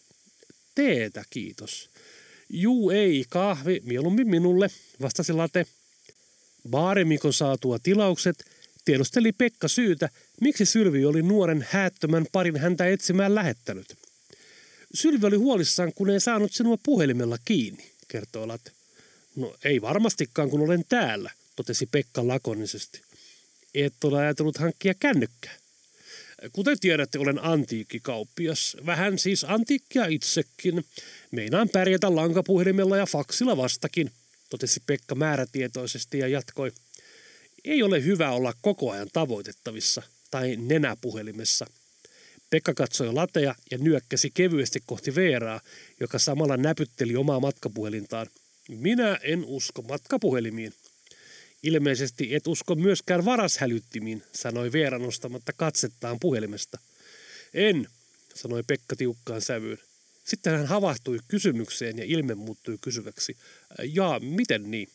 Teetä, 0.75 1.25
kiitos. 1.31 1.91
Juu, 2.49 2.91
ei, 2.91 3.25
kahvi, 3.29 3.81
mieluummin 3.85 4.29
minulle, 4.29 4.71
vastasi 5.01 5.33
Late. 5.33 5.67
Baarimikon 6.71 7.33
saatua 7.33 7.79
tilaukset 7.79 8.45
tiedosteli 8.85 9.33
Pekka 9.33 9.69
syytä, 9.69 10.09
miksi 10.41 10.67
Sylvi 10.67 11.05
oli 11.05 11.23
nuoren 11.23 11.67
häättömän 11.71 12.27
parin 12.33 12.57
häntä 12.57 12.87
etsimään 12.87 13.35
lähettänyt. 13.35 13.95
Sylvi 14.95 15.27
oli 15.27 15.37
huolissaan, 15.37 15.93
kun 15.93 16.11
ei 16.11 16.21
saanut 16.21 16.53
sinua 16.53 16.79
puhelimella 16.83 17.37
kiinni, 17.45 17.91
kertoo 18.09 18.49
Late. 18.49 18.71
No 19.37 19.55
ei 19.65 19.81
varmastikaan, 19.81 20.51
kun 20.51 20.61
olen 20.61 20.85
täällä, 20.89 21.31
totesi 21.57 21.87
Pekka 21.87 22.29
lakonisesti. 22.29 23.01
Et 23.75 24.05
ole 24.05 24.19
ajatellut 24.19 24.59
hankkia 24.59 24.95
kännykkää. 24.95 25.55
Kuten 26.53 26.81
tiedätte, 26.81 27.19
olen 27.19 27.45
antiikkikauppias. 27.45 28.77
Vähän 28.87 29.19
siis 29.19 29.45
antiikkia 29.45 30.07
itsekin. 30.07 30.85
Meinaan 31.31 31.69
pärjätä 31.69 32.15
lankapuhelimella 32.15 32.97
ja 32.97 33.07
faksilla 33.07 33.57
vastakin, 33.57 34.11
totesi 34.51 34.81
Pekka 34.87 35.15
määrätietoisesti 35.15 36.19
ja 36.19 36.29
jatkoi. 36.29 36.73
Ei 37.65 37.83
ole 37.83 38.05
hyvä 38.05 38.31
olla 38.31 38.53
koko 38.61 38.91
ajan 38.91 39.09
tavoitettavissa 39.13 40.03
tai 40.31 40.57
nenäpuhelimessa. 40.57 41.67
Pekka 42.51 42.75
katsoi 42.75 43.13
lateja 43.13 43.55
ja 43.71 43.79
nyökkäsi 43.79 44.31
kevyesti 44.35 44.81
kohti 44.87 45.15
Veeraa, 45.15 45.61
joka 46.01 46.19
samalla 46.19 46.57
näpytteli 46.57 47.17
omaa 47.17 47.41
matkapuhelintaan. 47.41 48.27
Minä 48.69 49.19
en 49.23 49.45
usko 49.45 49.83
matkapuhelimiin. 49.83 50.73
Ilmeisesti 51.65 52.35
et 52.35 52.47
usko 52.47 52.75
myöskään 52.75 53.25
varashälyttimiin, 53.25 54.23
sanoi 54.33 54.73
Veera 54.73 54.99
nostamatta 54.99 55.53
katsettaan 55.53 56.21
puhelimesta. 56.21 56.79
En, 57.55 57.87
sanoi 58.35 58.63
Pekka 58.67 58.97
tiukkaan 58.97 59.41
sävyyn. 59.41 59.79
Sitten 60.25 60.53
hän 60.53 60.67
havahtui 60.67 61.19
kysymykseen 61.29 61.99
ja 61.99 62.05
ilme 62.05 62.35
muuttui 62.35 62.79
kysyväksi. 62.81 63.37
Ja 63.83 64.21
miten 64.23 64.71
niin? 64.71 64.89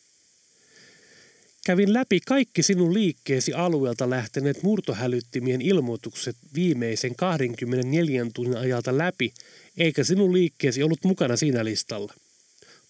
Kävin 1.65 1.93
läpi 1.93 2.19
kaikki 2.19 2.63
sinun 2.63 2.93
liikkeesi 2.93 3.53
alueelta 3.53 4.09
lähteneet 4.09 4.63
murtohälyttimien 4.63 5.61
ilmoitukset 5.61 6.35
viimeisen 6.55 7.15
24 7.15 8.25
tunnin 8.33 8.57
ajalta 8.57 8.97
läpi, 8.97 9.33
eikä 9.77 10.03
sinun 10.03 10.33
liikkeesi 10.33 10.83
ollut 10.83 11.03
mukana 11.03 11.37
siinä 11.37 11.65
listalla. 11.65 12.13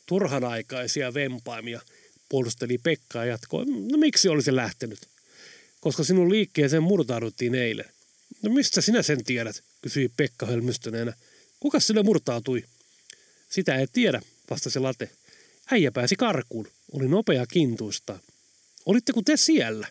Turhanaikaisia 0.05 1.13
vempaimia, 1.13 1.81
puolusteli 2.29 2.77
Pekka 2.77 3.19
ja 3.19 3.25
jatkoi. 3.25 3.65
No 3.65 3.97
miksi 3.97 4.29
olisi 4.29 4.55
lähtenyt? 4.55 4.99
Koska 5.81 6.03
sinun 6.03 6.31
liikkeeseen 6.31 6.83
murtauduttiin 6.83 7.55
eilen. 7.55 7.85
No 8.41 8.53
mistä 8.53 8.81
sinä 8.81 9.01
sen 9.01 9.23
tiedät, 9.23 9.63
kysyi 9.81 10.09
Pekka 10.17 10.45
hölmystyneenä. 10.45 11.13
Kuka 11.59 11.79
sille 11.79 12.03
murtautui? 12.03 12.63
Sitä 13.49 13.75
ei 13.75 13.87
tiedä, 13.93 14.21
vastasi 14.49 14.79
Late. 14.79 15.09
Äijä 15.71 15.91
pääsi 15.91 16.15
karkuun. 16.15 16.67
Oli 16.91 17.07
nopea 17.07 17.45
kintuista. 17.45 18.19
Olitteko 18.85 19.21
te 19.21 19.37
siellä? 19.37 19.87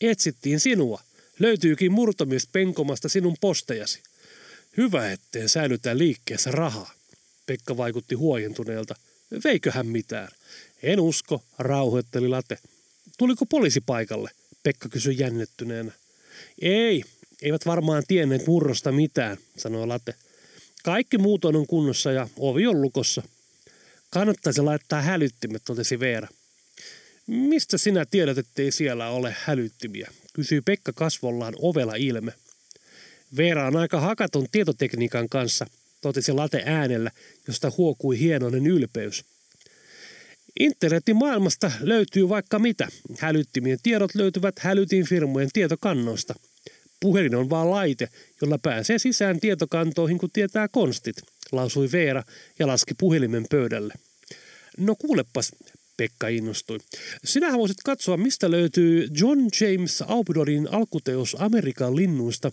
Etsittiin 0.00 0.60
sinua. 0.60 1.02
Löytyykin 1.38 1.92
murtomies 1.92 2.48
penkomasta 2.52 3.08
sinun 3.08 3.36
postejasi. 3.40 4.02
Hyvä, 4.76 5.12
ettei 5.12 5.48
säilytä 5.48 5.98
liikkeessä 5.98 6.50
rahaa. 6.50 6.92
Pekka 7.46 7.76
vaikutti 7.76 8.14
huojentuneelta. 8.14 8.94
Veiköhän 9.44 9.86
mitään? 9.86 10.28
En 10.82 11.00
usko, 11.00 11.42
rauhoitteli 11.58 12.28
Late. 12.28 12.58
Tuliko 13.18 13.46
poliisi 13.46 13.80
paikalle? 13.80 14.30
Pekka 14.62 14.88
kysyi 14.88 15.18
jännettyneenä. 15.18 15.92
Ei, 16.62 17.04
eivät 17.42 17.66
varmaan 17.66 18.02
tienneet 18.08 18.46
murrosta 18.46 18.92
mitään, 18.92 19.36
sanoi 19.56 19.86
Late. 19.86 20.14
Kaikki 20.84 21.18
muutoin 21.18 21.56
on 21.56 21.66
kunnossa 21.66 22.12
ja 22.12 22.28
ovi 22.36 22.66
on 22.66 22.82
lukossa. 22.82 23.22
Kannattaisi 24.10 24.62
laittaa 24.62 25.02
hälyttimet, 25.02 25.62
totesi 25.64 26.00
Veera. 26.00 26.28
Mistä 27.26 27.78
sinä 27.78 28.04
tiedät, 28.10 28.38
ettei 28.38 28.70
siellä 28.70 29.08
ole 29.10 29.36
hälyttimiä? 29.44 30.10
kysyi 30.38 30.60
Pekka 30.60 30.92
kasvollaan 30.92 31.54
ovela 31.58 31.94
ilme. 31.94 32.32
Veera 33.36 33.66
on 33.66 33.76
aika 33.76 34.00
hakaton 34.00 34.46
tietotekniikan 34.52 35.28
kanssa, 35.28 35.66
totesi 36.00 36.32
Late 36.32 36.62
äänellä, 36.66 37.10
josta 37.46 37.72
huokui 37.76 38.18
hienoinen 38.18 38.66
ylpeys. 38.66 39.24
Internetin 40.58 41.16
maailmasta 41.16 41.72
löytyy 41.80 42.28
vaikka 42.28 42.58
mitä. 42.58 42.88
Hälyttimien 43.18 43.78
tiedot 43.82 44.14
löytyvät 44.14 44.58
hälytin 44.58 45.08
firmojen 45.08 45.50
tietokannoista. 45.52 46.34
Puhelin 47.00 47.34
on 47.34 47.50
vaan 47.50 47.70
laite, 47.70 48.08
jolla 48.42 48.58
pääsee 48.58 48.98
sisään 48.98 49.40
tietokantoihin, 49.40 50.18
kun 50.18 50.30
tietää 50.32 50.68
konstit, 50.68 51.16
lausui 51.52 51.88
Veera 51.92 52.22
ja 52.58 52.66
laski 52.66 52.94
puhelimen 52.98 53.46
pöydälle. 53.50 53.94
No 54.78 54.96
kuulepas, 54.96 55.52
Pekka 55.96 56.28
innostui. 56.28 56.78
Sinähän 57.24 57.58
voisit 57.58 57.76
katsoa, 57.84 58.16
mistä 58.16 58.50
löytyy 58.50 59.08
John 59.20 59.38
James 59.60 60.02
Aubidorin 60.06 60.68
alkuteos 60.72 61.36
Amerikan 61.38 61.96
linnuista. 61.96 62.52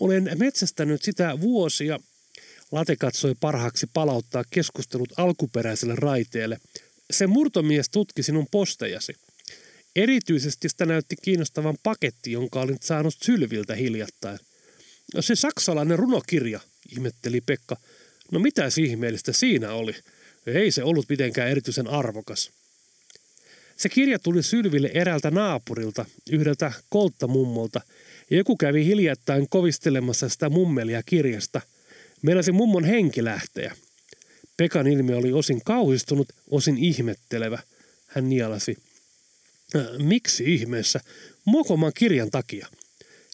Olen 0.00 0.30
metsästänyt 0.36 1.02
sitä 1.02 1.40
vuosia. 1.40 1.98
Late 2.72 2.96
katsoi 2.96 3.34
parhaaksi 3.40 3.86
palauttaa 3.94 4.44
keskustelut 4.50 5.12
alkuperäiselle 5.16 5.94
raiteelle. 5.96 6.58
Se 7.10 7.26
murtomies 7.26 7.90
tutki 7.90 8.22
sinun 8.22 8.46
postejasi. 8.50 9.12
Erityisesti 9.96 10.68
sitä 10.68 10.86
näytti 10.86 11.16
kiinnostavan 11.22 11.76
paketti, 11.82 12.32
jonka 12.32 12.60
olin 12.60 12.78
saanut 12.80 13.14
Sylviltä 13.22 13.74
hiljattain. 13.74 14.38
Se 15.20 15.34
saksalainen 15.34 15.98
runokirja, 15.98 16.60
ihmetteli 16.92 17.40
Pekka. 17.40 17.76
No 18.32 18.38
mitä 18.38 18.68
ihmeellistä 18.82 19.32
siinä 19.32 19.72
oli? 19.72 19.94
Ei 20.46 20.70
se 20.70 20.82
ollut 20.82 21.08
mitenkään 21.08 21.50
erityisen 21.50 21.86
arvokas. 21.86 22.50
Se 23.76 23.88
kirja 23.88 24.18
tuli 24.18 24.42
Sylville 24.42 24.90
eräältä 24.94 25.30
naapurilta, 25.30 26.04
yhdeltä 26.30 26.72
kolttamummolta, 26.88 27.80
ja 28.30 28.36
joku 28.36 28.56
kävi 28.56 28.84
hiljattain 28.84 29.48
kovistelemassa 29.48 30.28
sitä 30.28 30.48
mummelia 30.48 31.02
kirjasta. 31.02 31.60
Meinasi 32.22 32.52
mummon 32.52 32.84
henki 32.84 33.24
lähteä. 33.24 33.76
Pekan 34.58 34.86
ilmi 34.86 35.14
oli 35.14 35.32
osin 35.32 35.60
kauhistunut, 35.64 36.28
osin 36.50 36.78
ihmettelevä. 36.78 37.58
Hän 38.06 38.28
nialasi. 38.28 38.76
Äh, 39.76 39.82
miksi 39.98 40.54
ihmeessä? 40.54 41.00
Mokoman 41.44 41.92
kirjan 41.94 42.30
takia. 42.30 42.66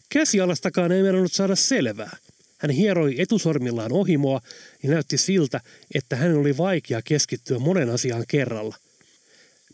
Käsialastakaan 0.09 0.93
ei 0.93 1.03
meinannut 1.03 1.33
saada 1.33 1.57
selvää. 1.57 2.17
Hän 2.59 2.71
hieroi 2.71 3.15
etusormillaan 3.19 3.93
ohimoa 3.93 4.41
ja 4.83 4.91
näytti 4.91 5.19
siltä, 5.19 5.61
että 5.95 6.17
hän 6.17 6.35
oli 6.35 6.57
vaikea 6.57 7.03
keskittyä 7.03 7.59
monen 7.59 7.91
asiaan 7.91 8.25
kerralla. 8.29 8.77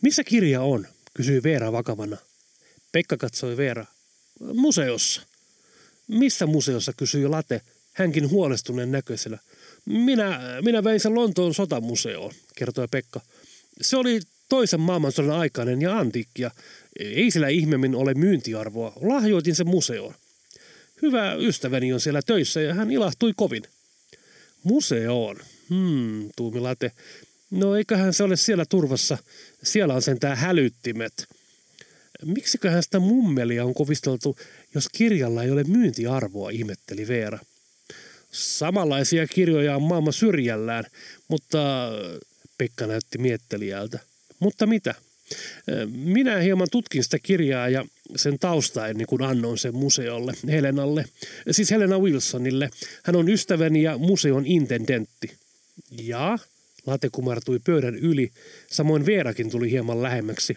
Missä 0.02 0.24
kirja 0.24 0.62
on? 0.62 0.86
kysyi 1.14 1.42
Veera 1.42 1.72
vakavana. 1.72 2.16
Pekka 2.92 3.16
katsoi 3.16 3.56
Veera. 3.56 3.86
Museossa. 4.54 5.22
Missä 6.08 6.46
museossa, 6.46 6.92
kysyi 6.96 7.28
Late, 7.28 7.60
hänkin 7.92 8.30
huolestuneen 8.30 8.92
näköisellä. 8.92 9.38
Minä, 9.86 10.40
minä 10.62 10.84
vein 10.84 11.00
sen 11.00 11.14
Lontoon 11.14 11.54
sotamuseoon, 11.54 12.32
kertoi 12.56 12.88
Pekka. 12.90 13.20
Se 13.80 13.96
oli 13.96 14.20
toisen 14.48 14.80
maailmansodan 14.80 15.38
aikainen 15.38 15.82
ja 15.82 15.98
antiikkia. 15.98 16.50
Ei 16.98 17.30
sillä 17.30 17.48
ihmeemmin 17.48 17.94
ole 17.94 18.14
myyntiarvoa. 18.14 18.92
Lahjoitin 19.00 19.54
sen 19.54 19.68
museoon. 19.68 20.14
Hyvä 21.02 21.34
ystäväni 21.34 21.92
on 21.92 22.00
siellä 22.00 22.22
töissä 22.22 22.60
ja 22.60 22.74
hän 22.74 22.90
ilahtui 22.90 23.32
kovin. 23.36 23.62
Museoon. 24.64 25.36
Hmm, 25.68 26.30
tuumi 26.36 26.60
Late. 26.60 26.92
No 27.50 27.76
eiköhän 27.76 28.14
se 28.14 28.22
ole 28.22 28.36
siellä 28.36 28.64
turvassa. 28.64 29.18
Siellä 29.62 29.94
on 29.94 30.02
sentään 30.02 30.36
hälyttimet. 30.36 31.26
Miksiköhän 32.24 32.82
sitä 32.82 32.98
mummelia 32.98 33.64
on 33.64 33.74
kovisteltu, 33.74 34.36
jos 34.74 34.88
kirjalla 34.88 35.42
ei 35.42 35.50
ole 35.50 35.64
myyntiarvoa, 35.64 36.50
ihmetteli 36.50 37.08
Veera. 37.08 37.38
Samanlaisia 38.30 39.26
kirjoja 39.26 39.76
on 39.76 39.82
maailman 39.82 40.12
syrjällään, 40.12 40.84
mutta 41.28 41.90
Pekka 42.58 42.86
näytti 42.86 43.18
miettelijältä. 43.18 43.98
Mutta 44.38 44.66
mitä? 44.66 44.94
Minä 45.92 46.38
hieman 46.38 46.68
tutkin 46.70 47.04
sitä 47.04 47.18
kirjaa 47.18 47.68
ja 47.68 47.84
sen 48.16 48.38
taustaa 48.38 48.88
ennen 48.88 49.06
kuin 49.06 49.22
annoin 49.22 49.58
sen 49.58 49.74
museolle, 49.74 50.32
Helenalle, 50.48 51.04
siis 51.50 51.70
Helena 51.70 51.98
Wilsonille. 51.98 52.70
Hän 53.04 53.16
on 53.16 53.28
ystäväni 53.28 53.82
ja 53.82 53.98
museon 53.98 54.46
intendentti. 54.46 55.30
Ja 56.02 56.38
Late 56.86 57.08
kumartui 57.12 57.58
pöydän 57.58 57.94
yli, 57.94 58.30
samoin 58.70 59.06
Veerakin 59.06 59.50
tuli 59.50 59.70
hieman 59.70 60.02
lähemmäksi. 60.02 60.54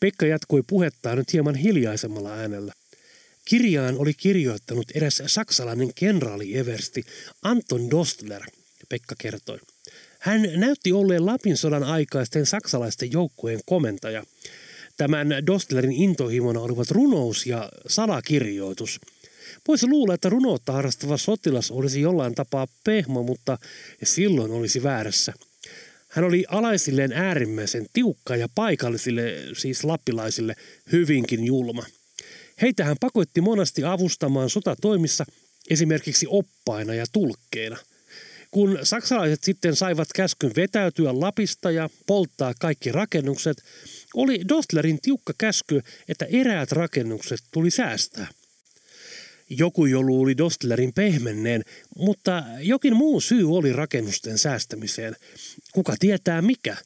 Pekka 0.00 0.26
jatkoi 0.26 0.62
puhettaan 0.66 1.18
nyt 1.18 1.32
hieman 1.32 1.54
hiljaisemmalla 1.54 2.32
äänellä. 2.32 2.72
Kirjaan 3.44 3.98
oli 3.98 4.14
kirjoittanut 4.14 4.86
eräs 4.94 5.22
saksalainen 5.26 5.94
kenraali 5.94 6.56
eversti 6.58 7.04
Anton 7.42 7.90
Dostler, 7.90 8.42
Pekka 8.88 9.14
kertoi. 9.18 9.58
Hän 10.18 10.48
näytti 10.56 10.92
olleen 10.92 11.26
Lapin 11.26 11.56
sodan 11.56 11.84
aikaisten 11.84 12.46
saksalaisten 12.46 13.12
joukkojen 13.12 13.60
komentaja. 13.66 14.24
Tämän 14.96 15.28
Dostlerin 15.46 15.92
intohimona 15.92 16.60
olivat 16.60 16.90
runous 16.90 17.46
ja 17.46 17.68
salakirjoitus. 17.86 19.00
Voisi 19.68 19.86
luulla, 19.86 20.14
että 20.14 20.28
runoutta 20.28 20.72
harrastava 20.72 21.16
sotilas 21.16 21.70
olisi 21.70 22.00
jollain 22.00 22.34
tapaa 22.34 22.66
pehmo, 22.84 23.22
mutta 23.22 23.58
silloin 24.04 24.52
olisi 24.52 24.82
väärässä. 24.82 25.32
Hän 26.08 26.24
oli 26.24 26.44
alaisilleen 26.48 27.12
äärimmäisen 27.12 27.86
tiukka 27.92 28.36
ja 28.36 28.48
paikallisille, 28.54 29.34
siis 29.56 29.84
lappilaisille, 29.84 30.54
hyvinkin 30.92 31.44
julma. 31.44 31.86
Heitä 32.62 32.84
hän 32.84 32.96
pakotti 33.00 33.40
monasti 33.40 33.84
avustamaan 33.84 34.50
sotatoimissa 34.50 35.24
esimerkiksi 35.70 36.26
oppaina 36.28 36.94
ja 36.94 37.04
tulkkeina– 37.12 37.76
kun 38.52 38.78
saksalaiset 38.82 39.44
sitten 39.44 39.76
saivat 39.76 40.08
käskyn 40.14 40.52
vetäytyä 40.56 41.20
Lapista 41.20 41.70
ja 41.70 41.90
polttaa 42.06 42.54
kaikki 42.60 42.92
rakennukset, 42.92 43.62
oli 44.14 44.40
Dostlerin 44.48 44.98
tiukka 45.02 45.32
käsky, 45.38 45.82
että 46.08 46.24
eräät 46.24 46.72
rakennukset 46.72 47.40
tuli 47.50 47.70
säästää. 47.70 48.26
Joku 49.50 49.86
jo 49.86 50.02
luuli 50.02 50.36
Dostlerin 50.36 50.92
pehmenneen, 50.92 51.64
mutta 51.96 52.42
jokin 52.60 52.96
muu 52.96 53.20
syy 53.20 53.56
oli 53.56 53.72
rakennusten 53.72 54.38
säästämiseen. 54.38 55.16
Kuka 55.72 55.96
tietää 56.00 56.42
mikä? 56.42 56.76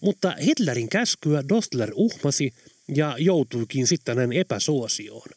Mutta 0.00 0.34
Hitlerin 0.40 0.88
käskyä 0.88 1.42
Dostler 1.48 1.90
uhmasi 1.94 2.54
ja 2.96 3.16
joutuikin 3.18 3.86
sitten 3.86 4.18
hänen 4.18 4.32
epäsuosioon. 4.32 5.28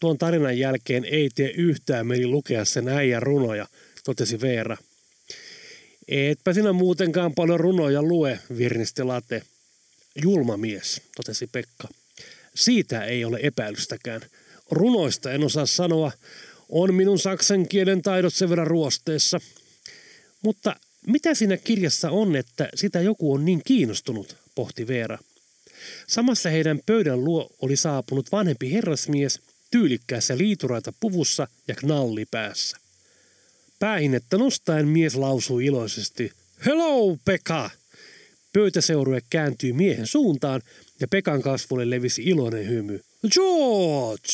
Tuon 0.00 0.18
tarinan 0.18 0.58
jälkeen 0.58 1.04
ei 1.04 1.30
tee 1.34 1.50
yhtään 1.50 2.06
meni 2.06 2.26
lukea 2.26 2.64
sen 2.64 2.88
äijän 2.88 3.22
runoja– 3.22 3.66
totesi 4.08 4.40
Veera. 4.40 4.76
Etpä 6.08 6.52
sinä 6.52 6.72
muutenkaan 6.72 7.34
paljon 7.34 7.60
runoja 7.60 8.02
lue, 8.02 8.40
virnisti 8.58 9.02
Late. 9.02 9.42
Julma 10.22 10.56
mies, 10.56 11.02
totesi 11.16 11.46
Pekka. 11.46 11.88
Siitä 12.54 13.04
ei 13.04 13.24
ole 13.24 13.40
epäilystäkään. 13.42 14.20
Runoista 14.70 15.32
en 15.32 15.44
osaa 15.44 15.66
sanoa. 15.66 16.12
On 16.68 16.94
minun 16.94 17.18
saksan 17.18 17.68
kielen 17.68 18.02
taidot 18.02 18.34
sen 18.34 18.50
verran 18.50 18.66
ruosteessa. 18.66 19.40
Mutta 20.42 20.76
mitä 21.06 21.34
siinä 21.34 21.56
kirjassa 21.56 22.10
on, 22.10 22.36
että 22.36 22.68
sitä 22.74 23.00
joku 23.00 23.32
on 23.32 23.44
niin 23.44 23.62
kiinnostunut, 23.64 24.36
pohti 24.54 24.86
Veera. 24.86 25.18
Samassa 26.06 26.50
heidän 26.50 26.80
pöydän 26.86 27.24
luo 27.24 27.50
oli 27.62 27.76
saapunut 27.76 28.32
vanhempi 28.32 28.72
herrasmies 28.72 29.40
tyylikkäässä 29.70 30.38
liituraita 30.38 30.92
puvussa 31.00 31.48
ja 31.68 31.74
knalli 31.74 32.26
päässä. 32.30 32.76
Päähinnettä 33.78 34.38
nostaen 34.38 34.88
mies 34.88 35.16
lausui 35.16 35.64
iloisesti, 35.64 36.32
Hello, 36.66 37.18
Pekka! 37.24 37.70
Pöytäseurue 38.52 39.20
kääntyi 39.30 39.72
miehen 39.72 40.06
suuntaan 40.06 40.62
ja 41.00 41.08
Pekan 41.08 41.42
kasvolle 41.42 41.90
levisi 41.90 42.22
iloinen 42.22 42.68
hymy. 42.68 43.00
George! 43.30 44.28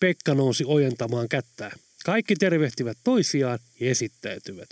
Pekka 0.00 0.34
nousi 0.34 0.64
ojentamaan 0.66 1.28
kättää. 1.28 1.76
Kaikki 2.04 2.36
tervehtivät 2.36 2.98
toisiaan 3.04 3.58
ja 3.80 3.90
esittäytyvät. 3.90 4.68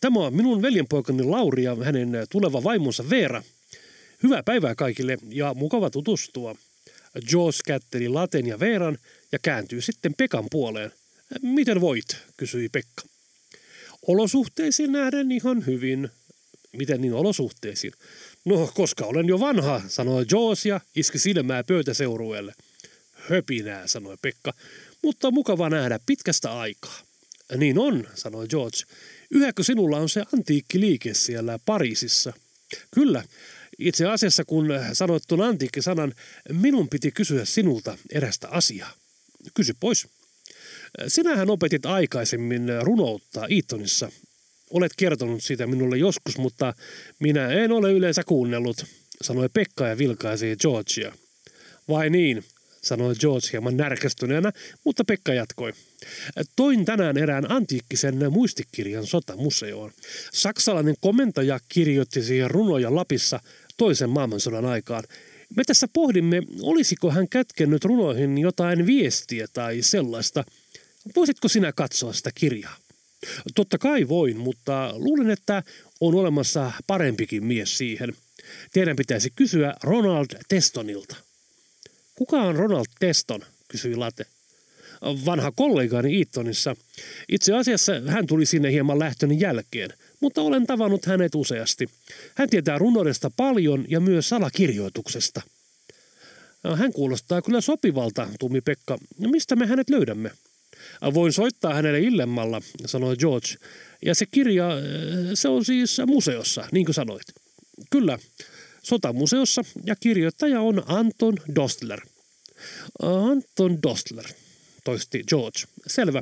Tämä 0.00 0.20
on 0.20 0.34
minun 0.34 0.62
veljenpoikani 0.62 1.22
Lauri 1.22 1.62
ja 1.64 1.76
hänen 1.84 2.26
tuleva 2.30 2.62
vaimonsa 2.62 3.10
Veera. 3.10 3.42
Hyvää 4.24 4.42
päivää 4.42 4.74
kaikille 4.74 5.18
ja 5.30 5.54
mukava 5.54 5.90
tutustua. 5.90 6.54
George 7.28 7.58
kätteli 7.66 8.08
Laten 8.08 8.46
ja 8.46 8.60
Veeran 8.60 8.98
ja 9.32 9.38
kääntyi 9.42 9.82
sitten 9.82 10.14
Pekan 10.14 10.46
puoleen. 10.50 10.92
Miten 11.42 11.80
voit, 11.80 12.16
kysyi 12.36 12.68
Pekka. 12.68 13.02
Olosuhteisiin 14.06 14.92
nähden 14.92 15.32
ihan 15.32 15.66
hyvin. 15.66 16.08
Miten 16.72 17.00
niin 17.00 17.14
olosuhteisiin? 17.14 17.92
No, 18.44 18.70
koska 18.74 19.06
olen 19.06 19.28
jo 19.28 19.40
vanha, 19.40 19.82
sanoi 19.88 20.24
Jaws 20.32 20.66
ja 20.66 20.80
iski 20.96 21.18
silmää 21.18 21.64
pöytäseurueelle. 21.64 22.54
Höpinää, 23.12 23.86
sanoi 23.86 24.16
Pekka, 24.22 24.54
mutta 25.02 25.30
mukava 25.30 25.70
nähdä 25.70 26.00
pitkästä 26.06 26.58
aikaa. 26.58 26.98
Niin 27.56 27.78
on, 27.78 28.08
sanoi 28.14 28.48
George. 28.48 28.78
Yhäkö 29.30 29.62
sinulla 29.62 29.96
on 29.96 30.08
se 30.08 30.22
antiikkiliike 30.34 31.14
siellä 31.14 31.58
Pariisissa? 31.66 32.32
Kyllä. 32.90 33.24
Itse 33.78 34.06
asiassa 34.06 34.44
kun 34.44 34.68
sanoit 34.92 35.22
tuon 35.28 35.40
antiikkisanan, 35.40 36.14
minun 36.52 36.88
piti 36.88 37.10
kysyä 37.10 37.44
sinulta 37.44 37.98
erästä 38.12 38.48
asiaa. 38.48 38.92
Kysy 39.54 39.74
pois. 39.80 40.08
Sinähän 41.08 41.50
opetit 41.50 41.86
aikaisemmin 41.86 42.68
runoutta 42.82 43.46
Eatonissa. 43.50 44.12
Olet 44.70 44.92
kertonut 44.96 45.42
siitä 45.42 45.66
minulle 45.66 45.96
joskus, 45.96 46.38
mutta 46.38 46.74
minä 47.18 47.48
en 47.48 47.72
ole 47.72 47.92
yleensä 47.92 48.22
kuunnellut, 48.24 48.86
sanoi 49.22 49.48
Pekka 49.48 49.88
ja 49.88 49.98
vilkaisi 49.98 50.56
Georgia. 50.60 51.12
Vai 51.88 52.10
niin, 52.10 52.44
sanoi 52.82 53.14
George 53.14 53.48
hieman 53.52 53.76
närkästyneenä, 53.76 54.52
mutta 54.84 55.04
Pekka 55.04 55.34
jatkoi. 55.34 55.72
Toin 56.56 56.84
tänään 56.84 57.16
erään 57.16 57.50
antiikkisen 57.52 58.32
muistikirjan 58.32 59.06
sotamuseoon. 59.06 59.90
Saksalainen 60.32 60.94
komentaja 61.00 61.60
kirjoitti 61.68 62.22
siihen 62.22 62.50
runoja 62.50 62.94
Lapissa 62.94 63.40
toisen 63.76 64.10
maailmansodan 64.10 64.64
aikaan. 64.64 65.04
Me 65.56 65.64
tässä 65.64 65.88
pohdimme, 65.92 66.42
olisiko 66.62 67.10
hän 67.10 67.28
kätkenyt 67.28 67.84
runoihin 67.84 68.38
jotain 68.38 68.86
viestiä 68.86 69.46
tai 69.52 69.82
sellaista– 69.82 70.44
Voisitko 71.16 71.48
sinä 71.48 71.72
katsoa 71.72 72.12
sitä 72.12 72.30
kirjaa? 72.34 72.76
Totta 73.54 73.78
kai 73.78 74.08
voin, 74.08 74.36
mutta 74.36 74.94
luulen, 74.96 75.30
että 75.30 75.62
on 76.00 76.14
olemassa 76.14 76.72
parempikin 76.86 77.44
mies 77.44 77.78
siihen. 77.78 78.16
Teidän 78.72 78.96
pitäisi 78.96 79.30
kysyä 79.36 79.74
Ronald 79.82 80.26
Testonilta. 80.48 81.16
Kuka 82.14 82.42
on 82.42 82.56
Ronald 82.56 82.86
Teston, 82.98 83.40
kysyi 83.68 83.96
Late. 83.96 84.26
Vanha 85.04 85.52
kollegani 85.52 86.18
Eatonissa. 86.18 86.76
Itse 87.28 87.54
asiassa 87.54 87.92
hän 88.06 88.26
tuli 88.26 88.46
sinne 88.46 88.72
hieman 88.72 88.98
lähtöni 88.98 89.40
jälkeen, 89.40 89.90
mutta 90.20 90.42
olen 90.42 90.66
tavannut 90.66 91.06
hänet 91.06 91.34
useasti. 91.34 91.88
Hän 92.34 92.50
tietää 92.50 92.78
runoudesta 92.78 93.30
paljon 93.36 93.84
ja 93.88 94.00
myös 94.00 94.28
salakirjoituksesta. 94.28 95.42
Hän 96.76 96.92
kuulostaa 96.92 97.42
kyllä 97.42 97.60
sopivalta, 97.60 98.28
tumi 98.40 98.60
Pekka. 98.60 98.98
Mistä 99.18 99.56
me 99.56 99.66
hänet 99.66 99.90
löydämme? 99.90 100.30
Voin 101.14 101.32
soittaa 101.32 101.74
hänelle 101.74 102.00
illemmalla, 102.00 102.62
sanoi 102.86 103.16
George. 103.16 103.48
Ja 104.04 104.14
se 104.14 104.26
kirja, 104.26 104.68
se 105.34 105.48
on 105.48 105.64
siis 105.64 106.00
museossa, 106.06 106.68
niin 106.72 106.84
kuin 106.86 106.94
sanoit. 106.94 107.26
Kyllä, 107.90 108.18
sotamuseossa 108.82 109.62
ja 109.86 109.96
kirjoittaja 109.96 110.60
on 110.60 110.82
Anton 110.86 111.36
Dostler. 111.54 112.00
Anton 113.02 113.82
Dostler, 113.82 114.24
toisti 114.84 115.24
George. 115.28 115.60
Selvä. 115.86 116.20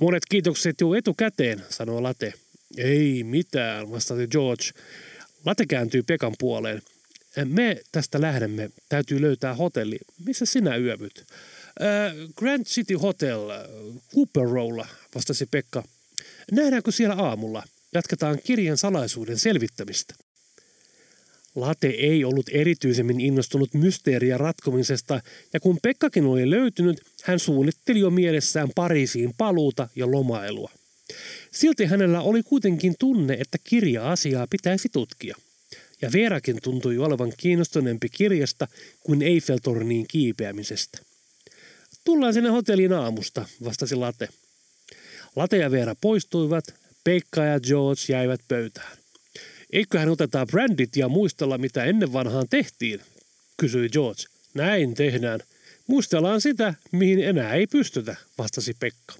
Monet 0.00 0.22
kiitokset 0.30 0.80
jo 0.80 0.94
etukäteen, 0.94 1.62
sanoi 1.68 2.02
Late. 2.02 2.32
Ei 2.76 3.24
mitään, 3.24 3.90
vastasi 3.90 4.26
George. 4.26 4.64
Late 5.46 5.66
kääntyy 5.66 6.02
Pekan 6.02 6.34
puoleen. 6.38 6.82
Me 7.44 7.80
tästä 7.92 8.20
lähdemme. 8.20 8.70
Täytyy 8.88 9.20
löytää 9.20 9.54
hotelli. 9.54 9.98
Missä 10.24 10.46
sinä 10.46 10.76
yövyt? 10.76 11.24
Äh, 11.82 12.12
Grand 12.36 12.64
City 12.64 12.94
Hotel, 12.94 13.40
Cooper 14.14 14.52
Rolla, 14.52 14.88
vastasi 15.14 15.46
Pekka. 15.46 15.84
Nähdäänkö 16.52 16.92
siellä 16.92 17.14
aamulla? 17.14 17.62
Jatketaan 17.94 18.38
kirjan 18.44 18.76
salaisuuden 18.76 19.38
selvittämistä. 19.38 20.14
Late 21.60 21.88
ei 21.88 22.24
ollut 22.24 22.48
erityisemmin 22.52 23.20
innostunut 23.20 23.74
mysteeriä 23.74 24.38
ratkomisesta, 24.38 25.20
ja 25.52 25.60
kun 25.60 25.78
Pekkakin 25.82 26.26
oli 26.26 26.50
löytynyt, 26.50 27.00
hän 27.22 27.38
suunnitteli 27.38 27.98
jo 27.98 28.10
mielessään 28.10 28.68
Pariisiin 28.74 29.34
paluuta 29.38 29.88
ja 29.96 30.10
lomailua. 30.10 30.70
Silti 31.52 31.84
hänellä 31.84 32.20
oli 32.20 32.42
kuitenkin 32.42 32.94
tunne, 32.98 33.36
että 33.40 33.58
kirja-asiaa 33.64 34.46
pitäisi 34.50 34.88
tutkia. 34.92 35.36
Ja 36.02 36.12
Veerakin 36.12 36.58
tuntui 36.62 36.98
olevan 36.98 37.32
kiinnostuneempi 37.36 38.08
kirjasta 38.08 38.68
kuin 39.00 39.22
Eiffeltorniin 39.22 40.06
kiipeämisestä. 40.08 40.98
Tullaan 42.04 42.34
sinne 42.34 42.50
hotelliin 42.50 42.92
aamusta, 42.92 43.46
vastasi 43.64 43.94
Late. 43.94 44.28
Late 45.36 45.56
ja 45.56 45.70
Veera 45.70 45.94
poistuivat, 45.94 46.64
Pekka 47.04 47.44
ja 47.44 47.60
George 47.60 48.00
jäivät 48.08 48.40
pöytään. 48.48 48.98
Eiköhän 49.72 50.08
otetaan 50.08 50.46
brändit 50.46 50.96
ja 50.96 51.08
muistella, 51.08 51.58
mitä 51.58 51.84
ennen 51.84 52.12
vanhaan 52.12 52.48
tehtiin, 52.50 53.00
kysyi 53.56 53.88
George. 53.88 54.22
Näin 54.54 54.94
tehdään. 54.94 55.40
Muistellaan 55.86 56.40
sitä, 56.40 56.74
mihin 56.92 57.24
enää 57.24 57.54
ei 57.54 57.66
pystytä, 57.66 58.16
vastasi 58.38 58.74
Pekka. 58.80 59.14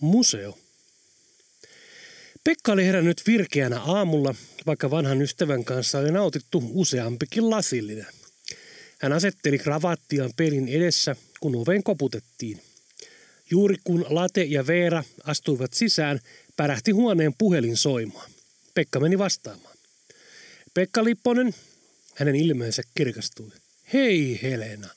Museo. 0.00 0.58
Pekka 2.44 2.72
oli 2.72 2.84
herännyt 2.84 3.22
virkeänä 3.26 3.80
aamulla, 3.80 4.34
vaikka 4.66 4.90
vanhan 4.90 5.22
ystävän 5.22 5.64
kanssa 5.64 5.98
oli 5.98 6.10
nautittu 6.12 6.70
useampikin 6.74 7.50
lasillinen. 7.50 8.06
Hän 9.00 9.12
asetteli 9.12 9.58
kravattiaan 9.58 10.30
pelin 10.36 10.68
edessä, 10.68 11.16
kun 11.40 11.56
oveen 11.56 11.82
koputettiin. 11.82 12.62
Juuri 13.50 13.76
kun 13.84 14.06
Late 14.08 14.44
ja 14.44 14.66
Veera 14.66 15.04
astuivat 15.24 15.72
sisään, 15.72 16.20
pärähti 16.56 16.90
huoneen 16.90 17.34
puhelin 17.38 17.76
soimaan. 17.76 18.30
Pekka 18.74 19.00
meni 19.00 19.18
vastaamaan. 19.18 19.76
Pekka 20.74 21.04
Lipponen, 21.04 21.54
hänen 22.14 22.36
ilmeensä 22.36 22.82
kirkastui. 22.94 23.50
Hei 23.92 24.40
Helena. 24.42 24.88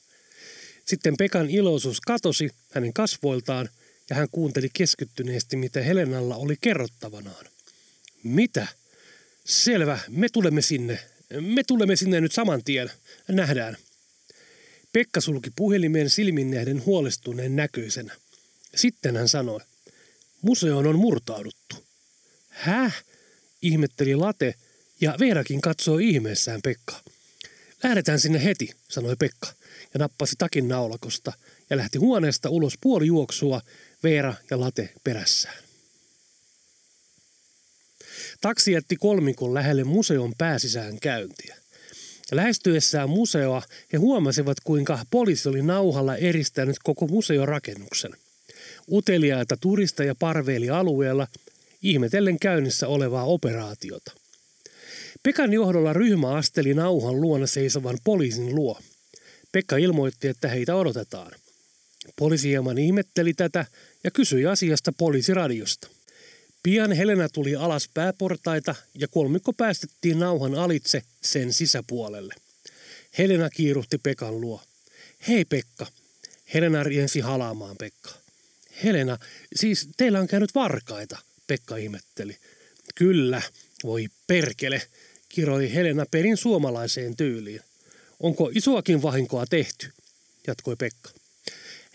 Sitten 0.84 1.16
Pekan 1.16 1.50
iloisuus 1.50 2.00
katosi 2.00 2.50
hänen 2.72 2.92
kasvoiltaan 2.92 3.68
ja 4.10 4.16
hän 4.16 4.28
kuunteli 4.30 4.68
keskittyneesti, 4.72 5.56
mitä 5.56 5.82
Helenalla 5.82 6.36
oli 6.36 6.56
kerrottavanaan. 6.60 7.46
Mitä? 8.22 8.66
Selvä, 9.44 9.98
me 10.08 10.28
tulemme 10.32 10.62
sinne. 10.62 10.98
Me 11.40 11.62
tulemme 11.66 11.96
sinne 11.96 12.20
nyt 12.20 12.32
saman 12.32 12.64
tien. 12.64 12.90
Nähdään. 13.28 13.76
Pekka 14.92 15.20
sulki 15.20 15.50
puhelimeen 15.56 16.10
silmin 16.10 16.50
nähden 16.50 16.84
huolestuneen 16.84 17.56
näköisenä. 17.56 18.16
Sitten 18.74 19.16
hän 19.16 19.28
sanoi, 19.28 19.60
museoon 20.42 20.86
on 20.86 20.98
murtauduttu. 20.98 21.86
Häh? 22.48 23.04
ihmetteli 23.62 24.14
Late 24.14 24.54
ja 25.00 25.16
Veerakin 25.20 25.60
katsoi 25.60 26.08
ihmeessään 26.08 26.60
Pekka. 26.62 26.94
Lähdetään 27.82 28.20
sinne 28.20 28.44
heti, 28.44 28.70
sanoi 28.88 29.16
Pekka 29.16 29.48
ja 29.94 29.98
nappasi 29.98 30.34
takin 30.38 30.68
naulakosta 30.68 31.32
ja 31.70 31.76
lähti 31.76 31.98
huoneesta 31.98 32.50
ulos 32.50 32.78
puoli 32.80 33.06
juoksua, 33.06 33.60
Veera 34.02 34.34
ja 34.50 34.60
Late 34.60 34.94
perässään. 35.04 35.64
Taksi 38.40 38.72
jätti 38.72 38.96
kolmikon 38.96 39.54
lähelle 39.54 39.84
museon 39.84 40.32
pääsisään 40.38 41.00
käyntiä. 41.00 41.56
Lähestyessään 42.32 43.10
museoa 43.10 43.62
he 43.92 43.98
huomasivat, 43.98 44.60
kuinka 44.64 45.06
poliisi 45.10 45.48
oli 45.48 45.62
nauhalla 45.62 46.16
eristänyt 46.16 46.76
koko 46.84 47.06
museorakennuksen. 47.06 48.12
Uteliaita 48.92 49.56
turisteja 49.56 50.14
parveili 50.14 50.70
alueella 50.70 51.26
ihmetellen 51.82 52.38
käynnissä 52.38 52.88
olevaa 52.88 53.24
operaatiota. 53.24 54.12
Pekan 55.22 55.52
johdolla 55.52 55.92
ryhmä 55.92 56.34
asteli 56.34 56.74
nauhan 56.74 57.20
luona 57.20 57.46
seisovan 57.46 57.98
poliisin 58.04 58.54
luo. 58.54 58.80
Pekka 59.52 59.76
ilmoitti, 59.76 60.28
että 60.28 60.48
heitä 60.48 60.74
odotetaan. 60.74 61.32
Poliisi 62.16 62.48
hieman 62.48 62.78
ihmetteli 62.78 63.34
tätä 63.34 63.66
ja 64.04 64.10
kysyi 64.10 64.46
asiasta 64.46 64.92
poliisiradiosta. 64.92 65.88
Pian 66.62 66.92
Helena 66.92 67.28
tuli 67.28 67.56
alas 67.56 67.90
pääportaita 67.94 68.74
ja 68.94 69.08
kolmikko 69.08 69.52
päästettiin 69.52 70.18
nauhan 70.18 70.54
alitse 70.54 71.02
sen 71.22 71.52
sisäpuolelle. 71.52 72.34
Helena 73.18 73.50
kiiruhti 73.50 73.98
Pekan 73.98 74.40
luo. 74.40 74.62
Hei 75.28 75.44
Pekka. 75.44 75.86
Helena 76.54 76.82
riensi 76.82 77.20
halaamaan 77.20 77.76
Pekka. 77.76 78.25
Helena, 78.84 79.18
siis 79.54 79.88
teillä 79.96 80.20
on 80.20 80.26
käynyt 80.26 80.54
varkaita, 80.54 81.18
Pekka 81.46 81.76
ihmetteli. 81.76 82.36
Kyllä, 82.94 83.42
voi 83.84 84.08
perkele, 84.26 84.82
kiroi 85.28 85.74
Helena 85.74 86.06
perin 86.10 86.36
suomalaiseen 86.36 87.16
tyyliin. 87.16 87.60
Onko 88.20 88.50
isoakin 88.54 89.02
vahinkoa 89.02 89.46
tehty, 89.46 89.92
jatkoi 90.46 90.76
Pekka. 90.76 91.10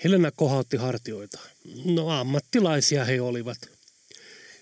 Helena 0.03 0.31
kohautti 0.31 0.77
hartioita. 0.77 1.39
No 1.85 2.09
ammattilaisia 2.09 3.05
he 3.05 3.21
olivat. 3.21 3.57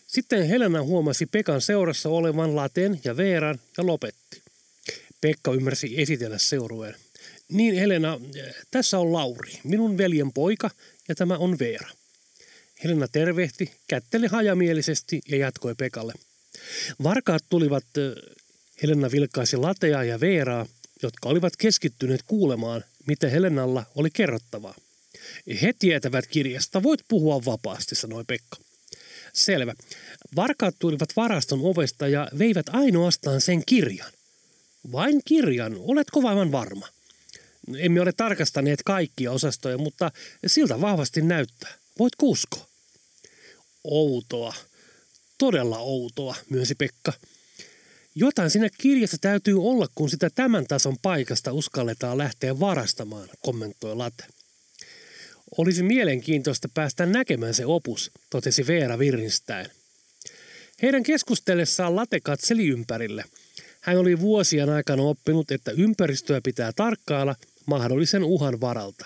Sitten 0.08 0.48
Helena 0.48 0.84
huomasi 0.84 1.26
Pekan 1.26 1.62
seurassa 1.62 2.10
olevan 2.10 2.56
Laten 2.56 3.02
ja 3.04 3.18
Veeran 3.18 3.60
ja 3.78 3.86
lopetti. 3.86 4.42
Pekka 5.22 5.54
ymmärsi 5.54 6.02
esitellä 6.02 6.38
seurueen. 6.38 6.96
Niin 7.50 7.76
Helena, 7.76 8.20
tässä 8.72 9.00
on 9.00 9.14
Lauri, 9.14 9.52
minun 9.64 9.98
veljen 9.98 10.34
poika 10.34 10.70
ja 11.08 11.16
tämä 11.16 11.38
on 11.38 11.60
Veera. 11.60 11.90
Helena 12.84 13.08
tervehti, 13.08 13.72
kätteli 13.88 14.28
hajamielisesti 14.28 15.22
ja 15.28 15.38
jatkoi 15.38 15.76
Pekalle. 15.76 16.14
Varkaat 17.04 17.44
tulivat, 17.50 17.86
Helena 18.84 19.12
vilkaisi 19.12 19.58
Latea 19.58 20.04
ja 20.04 20.20
Veeraa, 20.20 20.66
jotka 21.04 21.30
olivat 21.30 21.54
keskittyneet 21.58 22.24
kuulemaan, 22.24 22.84
mitä 23.08 23.30
Helenalla 23.30 23.84
oli 23.96 24.10
kerrottavaa. 24.10 24.76
He 25.62 25.74
tietävät 25.80 26.28
kirjasta, 26.28 26.84
voit 26.84 27.00
puhua 27.08 27.46
vapaasti, 27.46 27.96
sanoi 27.96 28.24
Pekka. 28.28 28.58
Selvä. 29.34 29.74
Varkaat 30.36 30.76
tulivat 30.80 31.10
varaston 31.16 31.60
ovesta 31.64 32.08
ja 32.08 32.28
veivät 32.40 32.66
ainoastaan 32.70 33.42
sen 33.42 33.64
kirjan. 33.66 34.12
Vain 34.92 35.22
kirjan, 35.26 35.76
oletko 35.78 36.28
aivan 36.28 36.52
varma? 36.52 36.88
Emme 37.78 38.02
ole 38.02 38.12
tarkastaneet 38.18 38.84
kaikkia 38.86 39.32
osastoja, 39.32 39.78
mutta 39.78 40.12
siltä 40.48 40.82
vahvasti 40.82 41.22
näyttää. 41.22 41.74
Voit 42.00 42.14
uskoa? 42.22 42.69
Outoa. 43.84 44.54
Todella 45.38 45.78
outoa, 45.78 46.36
myönsi 46.50 46.76
Pekka. 46.76 47.14
Jotain 48.16 48.50
siinä 48.50 48.70
kirjassa 48.78 49.18
täytyy 49.22 49.64
olla, 49.64 49.88
kun 49.96 50.10
sitä 50.10 50.30
tämän 50.30 50.68
tason 50.68 50.98
paikasta 51.02 51.54
uskalletaan 51.54 52.18
lähteä 52.18 52.60
varastamaan, 52.60 53.30
kommentoi 53.40 53.96
Late. 53.96 54.24
Olisi 55.58 55.84
mielenkiintoista 55.84 56.70
päästä 56.74 57.06
näkemään 57.06 57.54
se 57.54 57.66
opus, 57.66 58.12
totesi 58.30 58.68
Veera 58.68 59.00
Virnstein. 59.00 59.68
Heidän 60.82 61.04
keskustellessaan 61.04 61.96
Late 61.96 62.20
katseli 62.20 62.68
ympärille. 62.68 63.24
Hän 63.82 63.98
oli 63.98 64.20
vuosien 64.20 64.70
aikana 64.70 65.04
oppinut, 65.04 65.52
että 65.52 65.72
ympäristöä 65.72 66.42
pitää 66.44 66.72
tarkkailla 66.76 67.36
mahdollisen 67.66 68.24
uhan 68.24 68.62
varalta. 68.62 69.06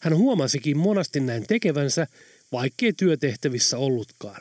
Hän 0.00 0.16
huomasikin 0.16 0.78
monasti 0.78 1.20
näin 1.20 1.46
tekevänsä, 1.46 2.06
vaikkei 2.52 2.92
työtehtävissä 2.92 3.78
ollutkaan. 3.78 4.40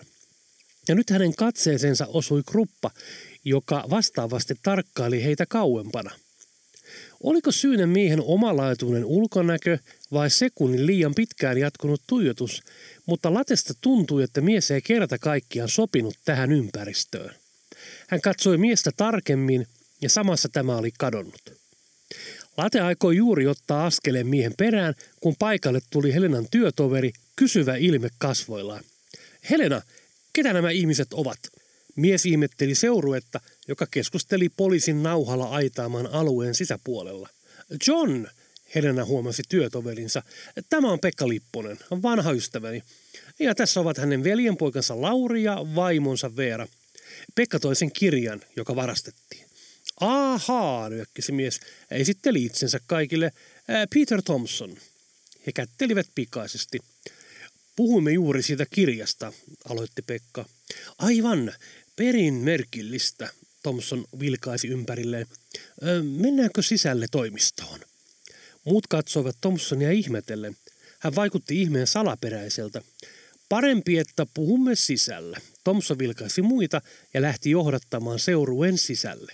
Ja 0.87 0.95
nyt 0.95 1.09
hänen 1.09 1.35
katseeseensa 1.35 2.05
osui 2.05 2.41
kruppa, 2.45 2.91
joka 3.45 3.85
vastaavasti 3.89 4.53
tarkkaili 4.63 5.23
heitä 5.23 5.45
kauempana. 5.45 6.11
Oliko 7.23 7.51
syynä 7.51 7.87
miehen 7.87 8.21
omalaituinen 8.21 9.05
ulkonäkö 9.05 9.77
vai 10.11 10.29
sekunnin 10.29 10.85
liian 10.85 11.15
pitkään 11.15 11.57
jatkunut 11.57 12.01
tuijotus, 12.07 12.61
mutta 13.05 13.33
latesta 13.33 13.73
tuntui, 13.81 14.23
että 14.23 14.41
mies 14.41 14.71
ei 14.71 14.81
kerta 14.81 15.17
kaikkiaan 15.17 15.69
sopinut 15.69 16.15
tähän 16.25 16.51
ympäristöön. 16.51 17.35
Hän 18.07 18.21
katsoi 18.21 18.57
miestä 18.57 18.91
tarkemmin 18.97 19.67
ja 20.01 20.09
samassa 20.09 20.49
tämä 20.49 20.77
oli 20.77 20.91
kadonnut. 20.99 21.57
Late 22.57 22.81
aikoi 22.81 23.15
juuri 23.15 23.47
ottaa 23.47 23.85
askeleen 23.85 24.27
miehen 24.27 24.53
perään, 24.57 24.93
kun 25.19 25.35
paikalle 25.39 25.79
tuli 25.89 26.13
Helenan 26.13 26.47
työtoveri, 26.51 27.11
kysyvä 27.38 27.76
ilme 27.76 28.10
kasvoillaan. 28.17 28.84
Helena, 29.50 29.82
ketä 30.34 30.54
nämä 30.54 30.71
ihmiset 30.71 31.13
ovat? 31.13 31.39
Mies 31.95 32.26
ihmetteli 32.26 32.76
seuruetta, 32.76 33.41
joka 33.67 33.88
keskusteli 33.91 34.50
poliisin 34.50 35.04
nauhalla 35.04 35.50
aitaaman 35.50 36.08
alueen 36.08 36.56
sisäpuolella. 36.56 37.30
John, 37.88 38.28
Helena 38.76 39.06
huomasi 39.06 39.43
työtoverinsa. 39.50 40.23
Tämä 40.69 40.91
on 40.91 41.00
Pekka 41.00 41.28
Lipponen, 41.28 41.80
vanha 41.91 42.32
ystäväni. 42.32 42.84
Ja 43.39 43.56
tässä 43.56 43.80
ovat 43.80 43.97
hänen 43.97 44.23
veljenpoikansa 44.23 45.02
Lauri 45.02 45.43
ja 45.43 45.58
vaimonsa 45.76 46.36
Veera. 46.36 46.67
Pekka 47.36 47.60
toi 47.60 47.76
sen 47.76 47.91
kirjan, 47.91 48.41
joka 48.56 48.76
varastettiin. 48.76 49.45
Ahaa, 50.00 50.89
nyökkisi 50.89 51.32
mies. 51.32 51.60
Esitteli 51.91 52.43
itsensä 52.43 52.80
kaikille. 52.88 53.32
Peter 53.93 54.21
Thompson. 54.21 54.78
He 55.47 55.52
kättelivät 55.52 56.08
pikaisesti. 56.15 56.80
Puhuimme 57.77 58.11
juuri 58.11 58.43
siitä 58.43 58.65
kirjasta, 58.65 59.33
aloitti 59.69 60.01
Pekka. 60.01 60.45
Aivan, 60.97 61.53
perin 61.95 62.33
merkillistä, 62.33 63.29
Thompson 63.63 64.05
vilkaisi 64.19 64.67
ympärilleen. 64.67 65.27
Mennäänkö 66.17 66.61
sisälle 66.61 67.05
toimistoon? 67.11 67.79
Muut 68.65 68.87
katsoivat 68.87 69.37
Thompsonia 69.41 69.91
ihmetellen. 69.91 70.57
Hän 70.99 71.15
vaikutti 71.15 71.61
ihmeen 71.61 71.87
salaperäiseltä. 71.87 72.81
Parempi, 73.49 73.97
että 73.97 74.25
puhumme 74.33 74.75
sisällä. 74.75 75.37
Thompson 75.63 75.99
vilkaisi 75.99 76.41
muita 76.41 76.81
ja 77.13 77.21
lähti 77.21 77.51
johdattamaan 77.51 78.19
seuruen 78.19 78.77
sisälle. 78.77 79.33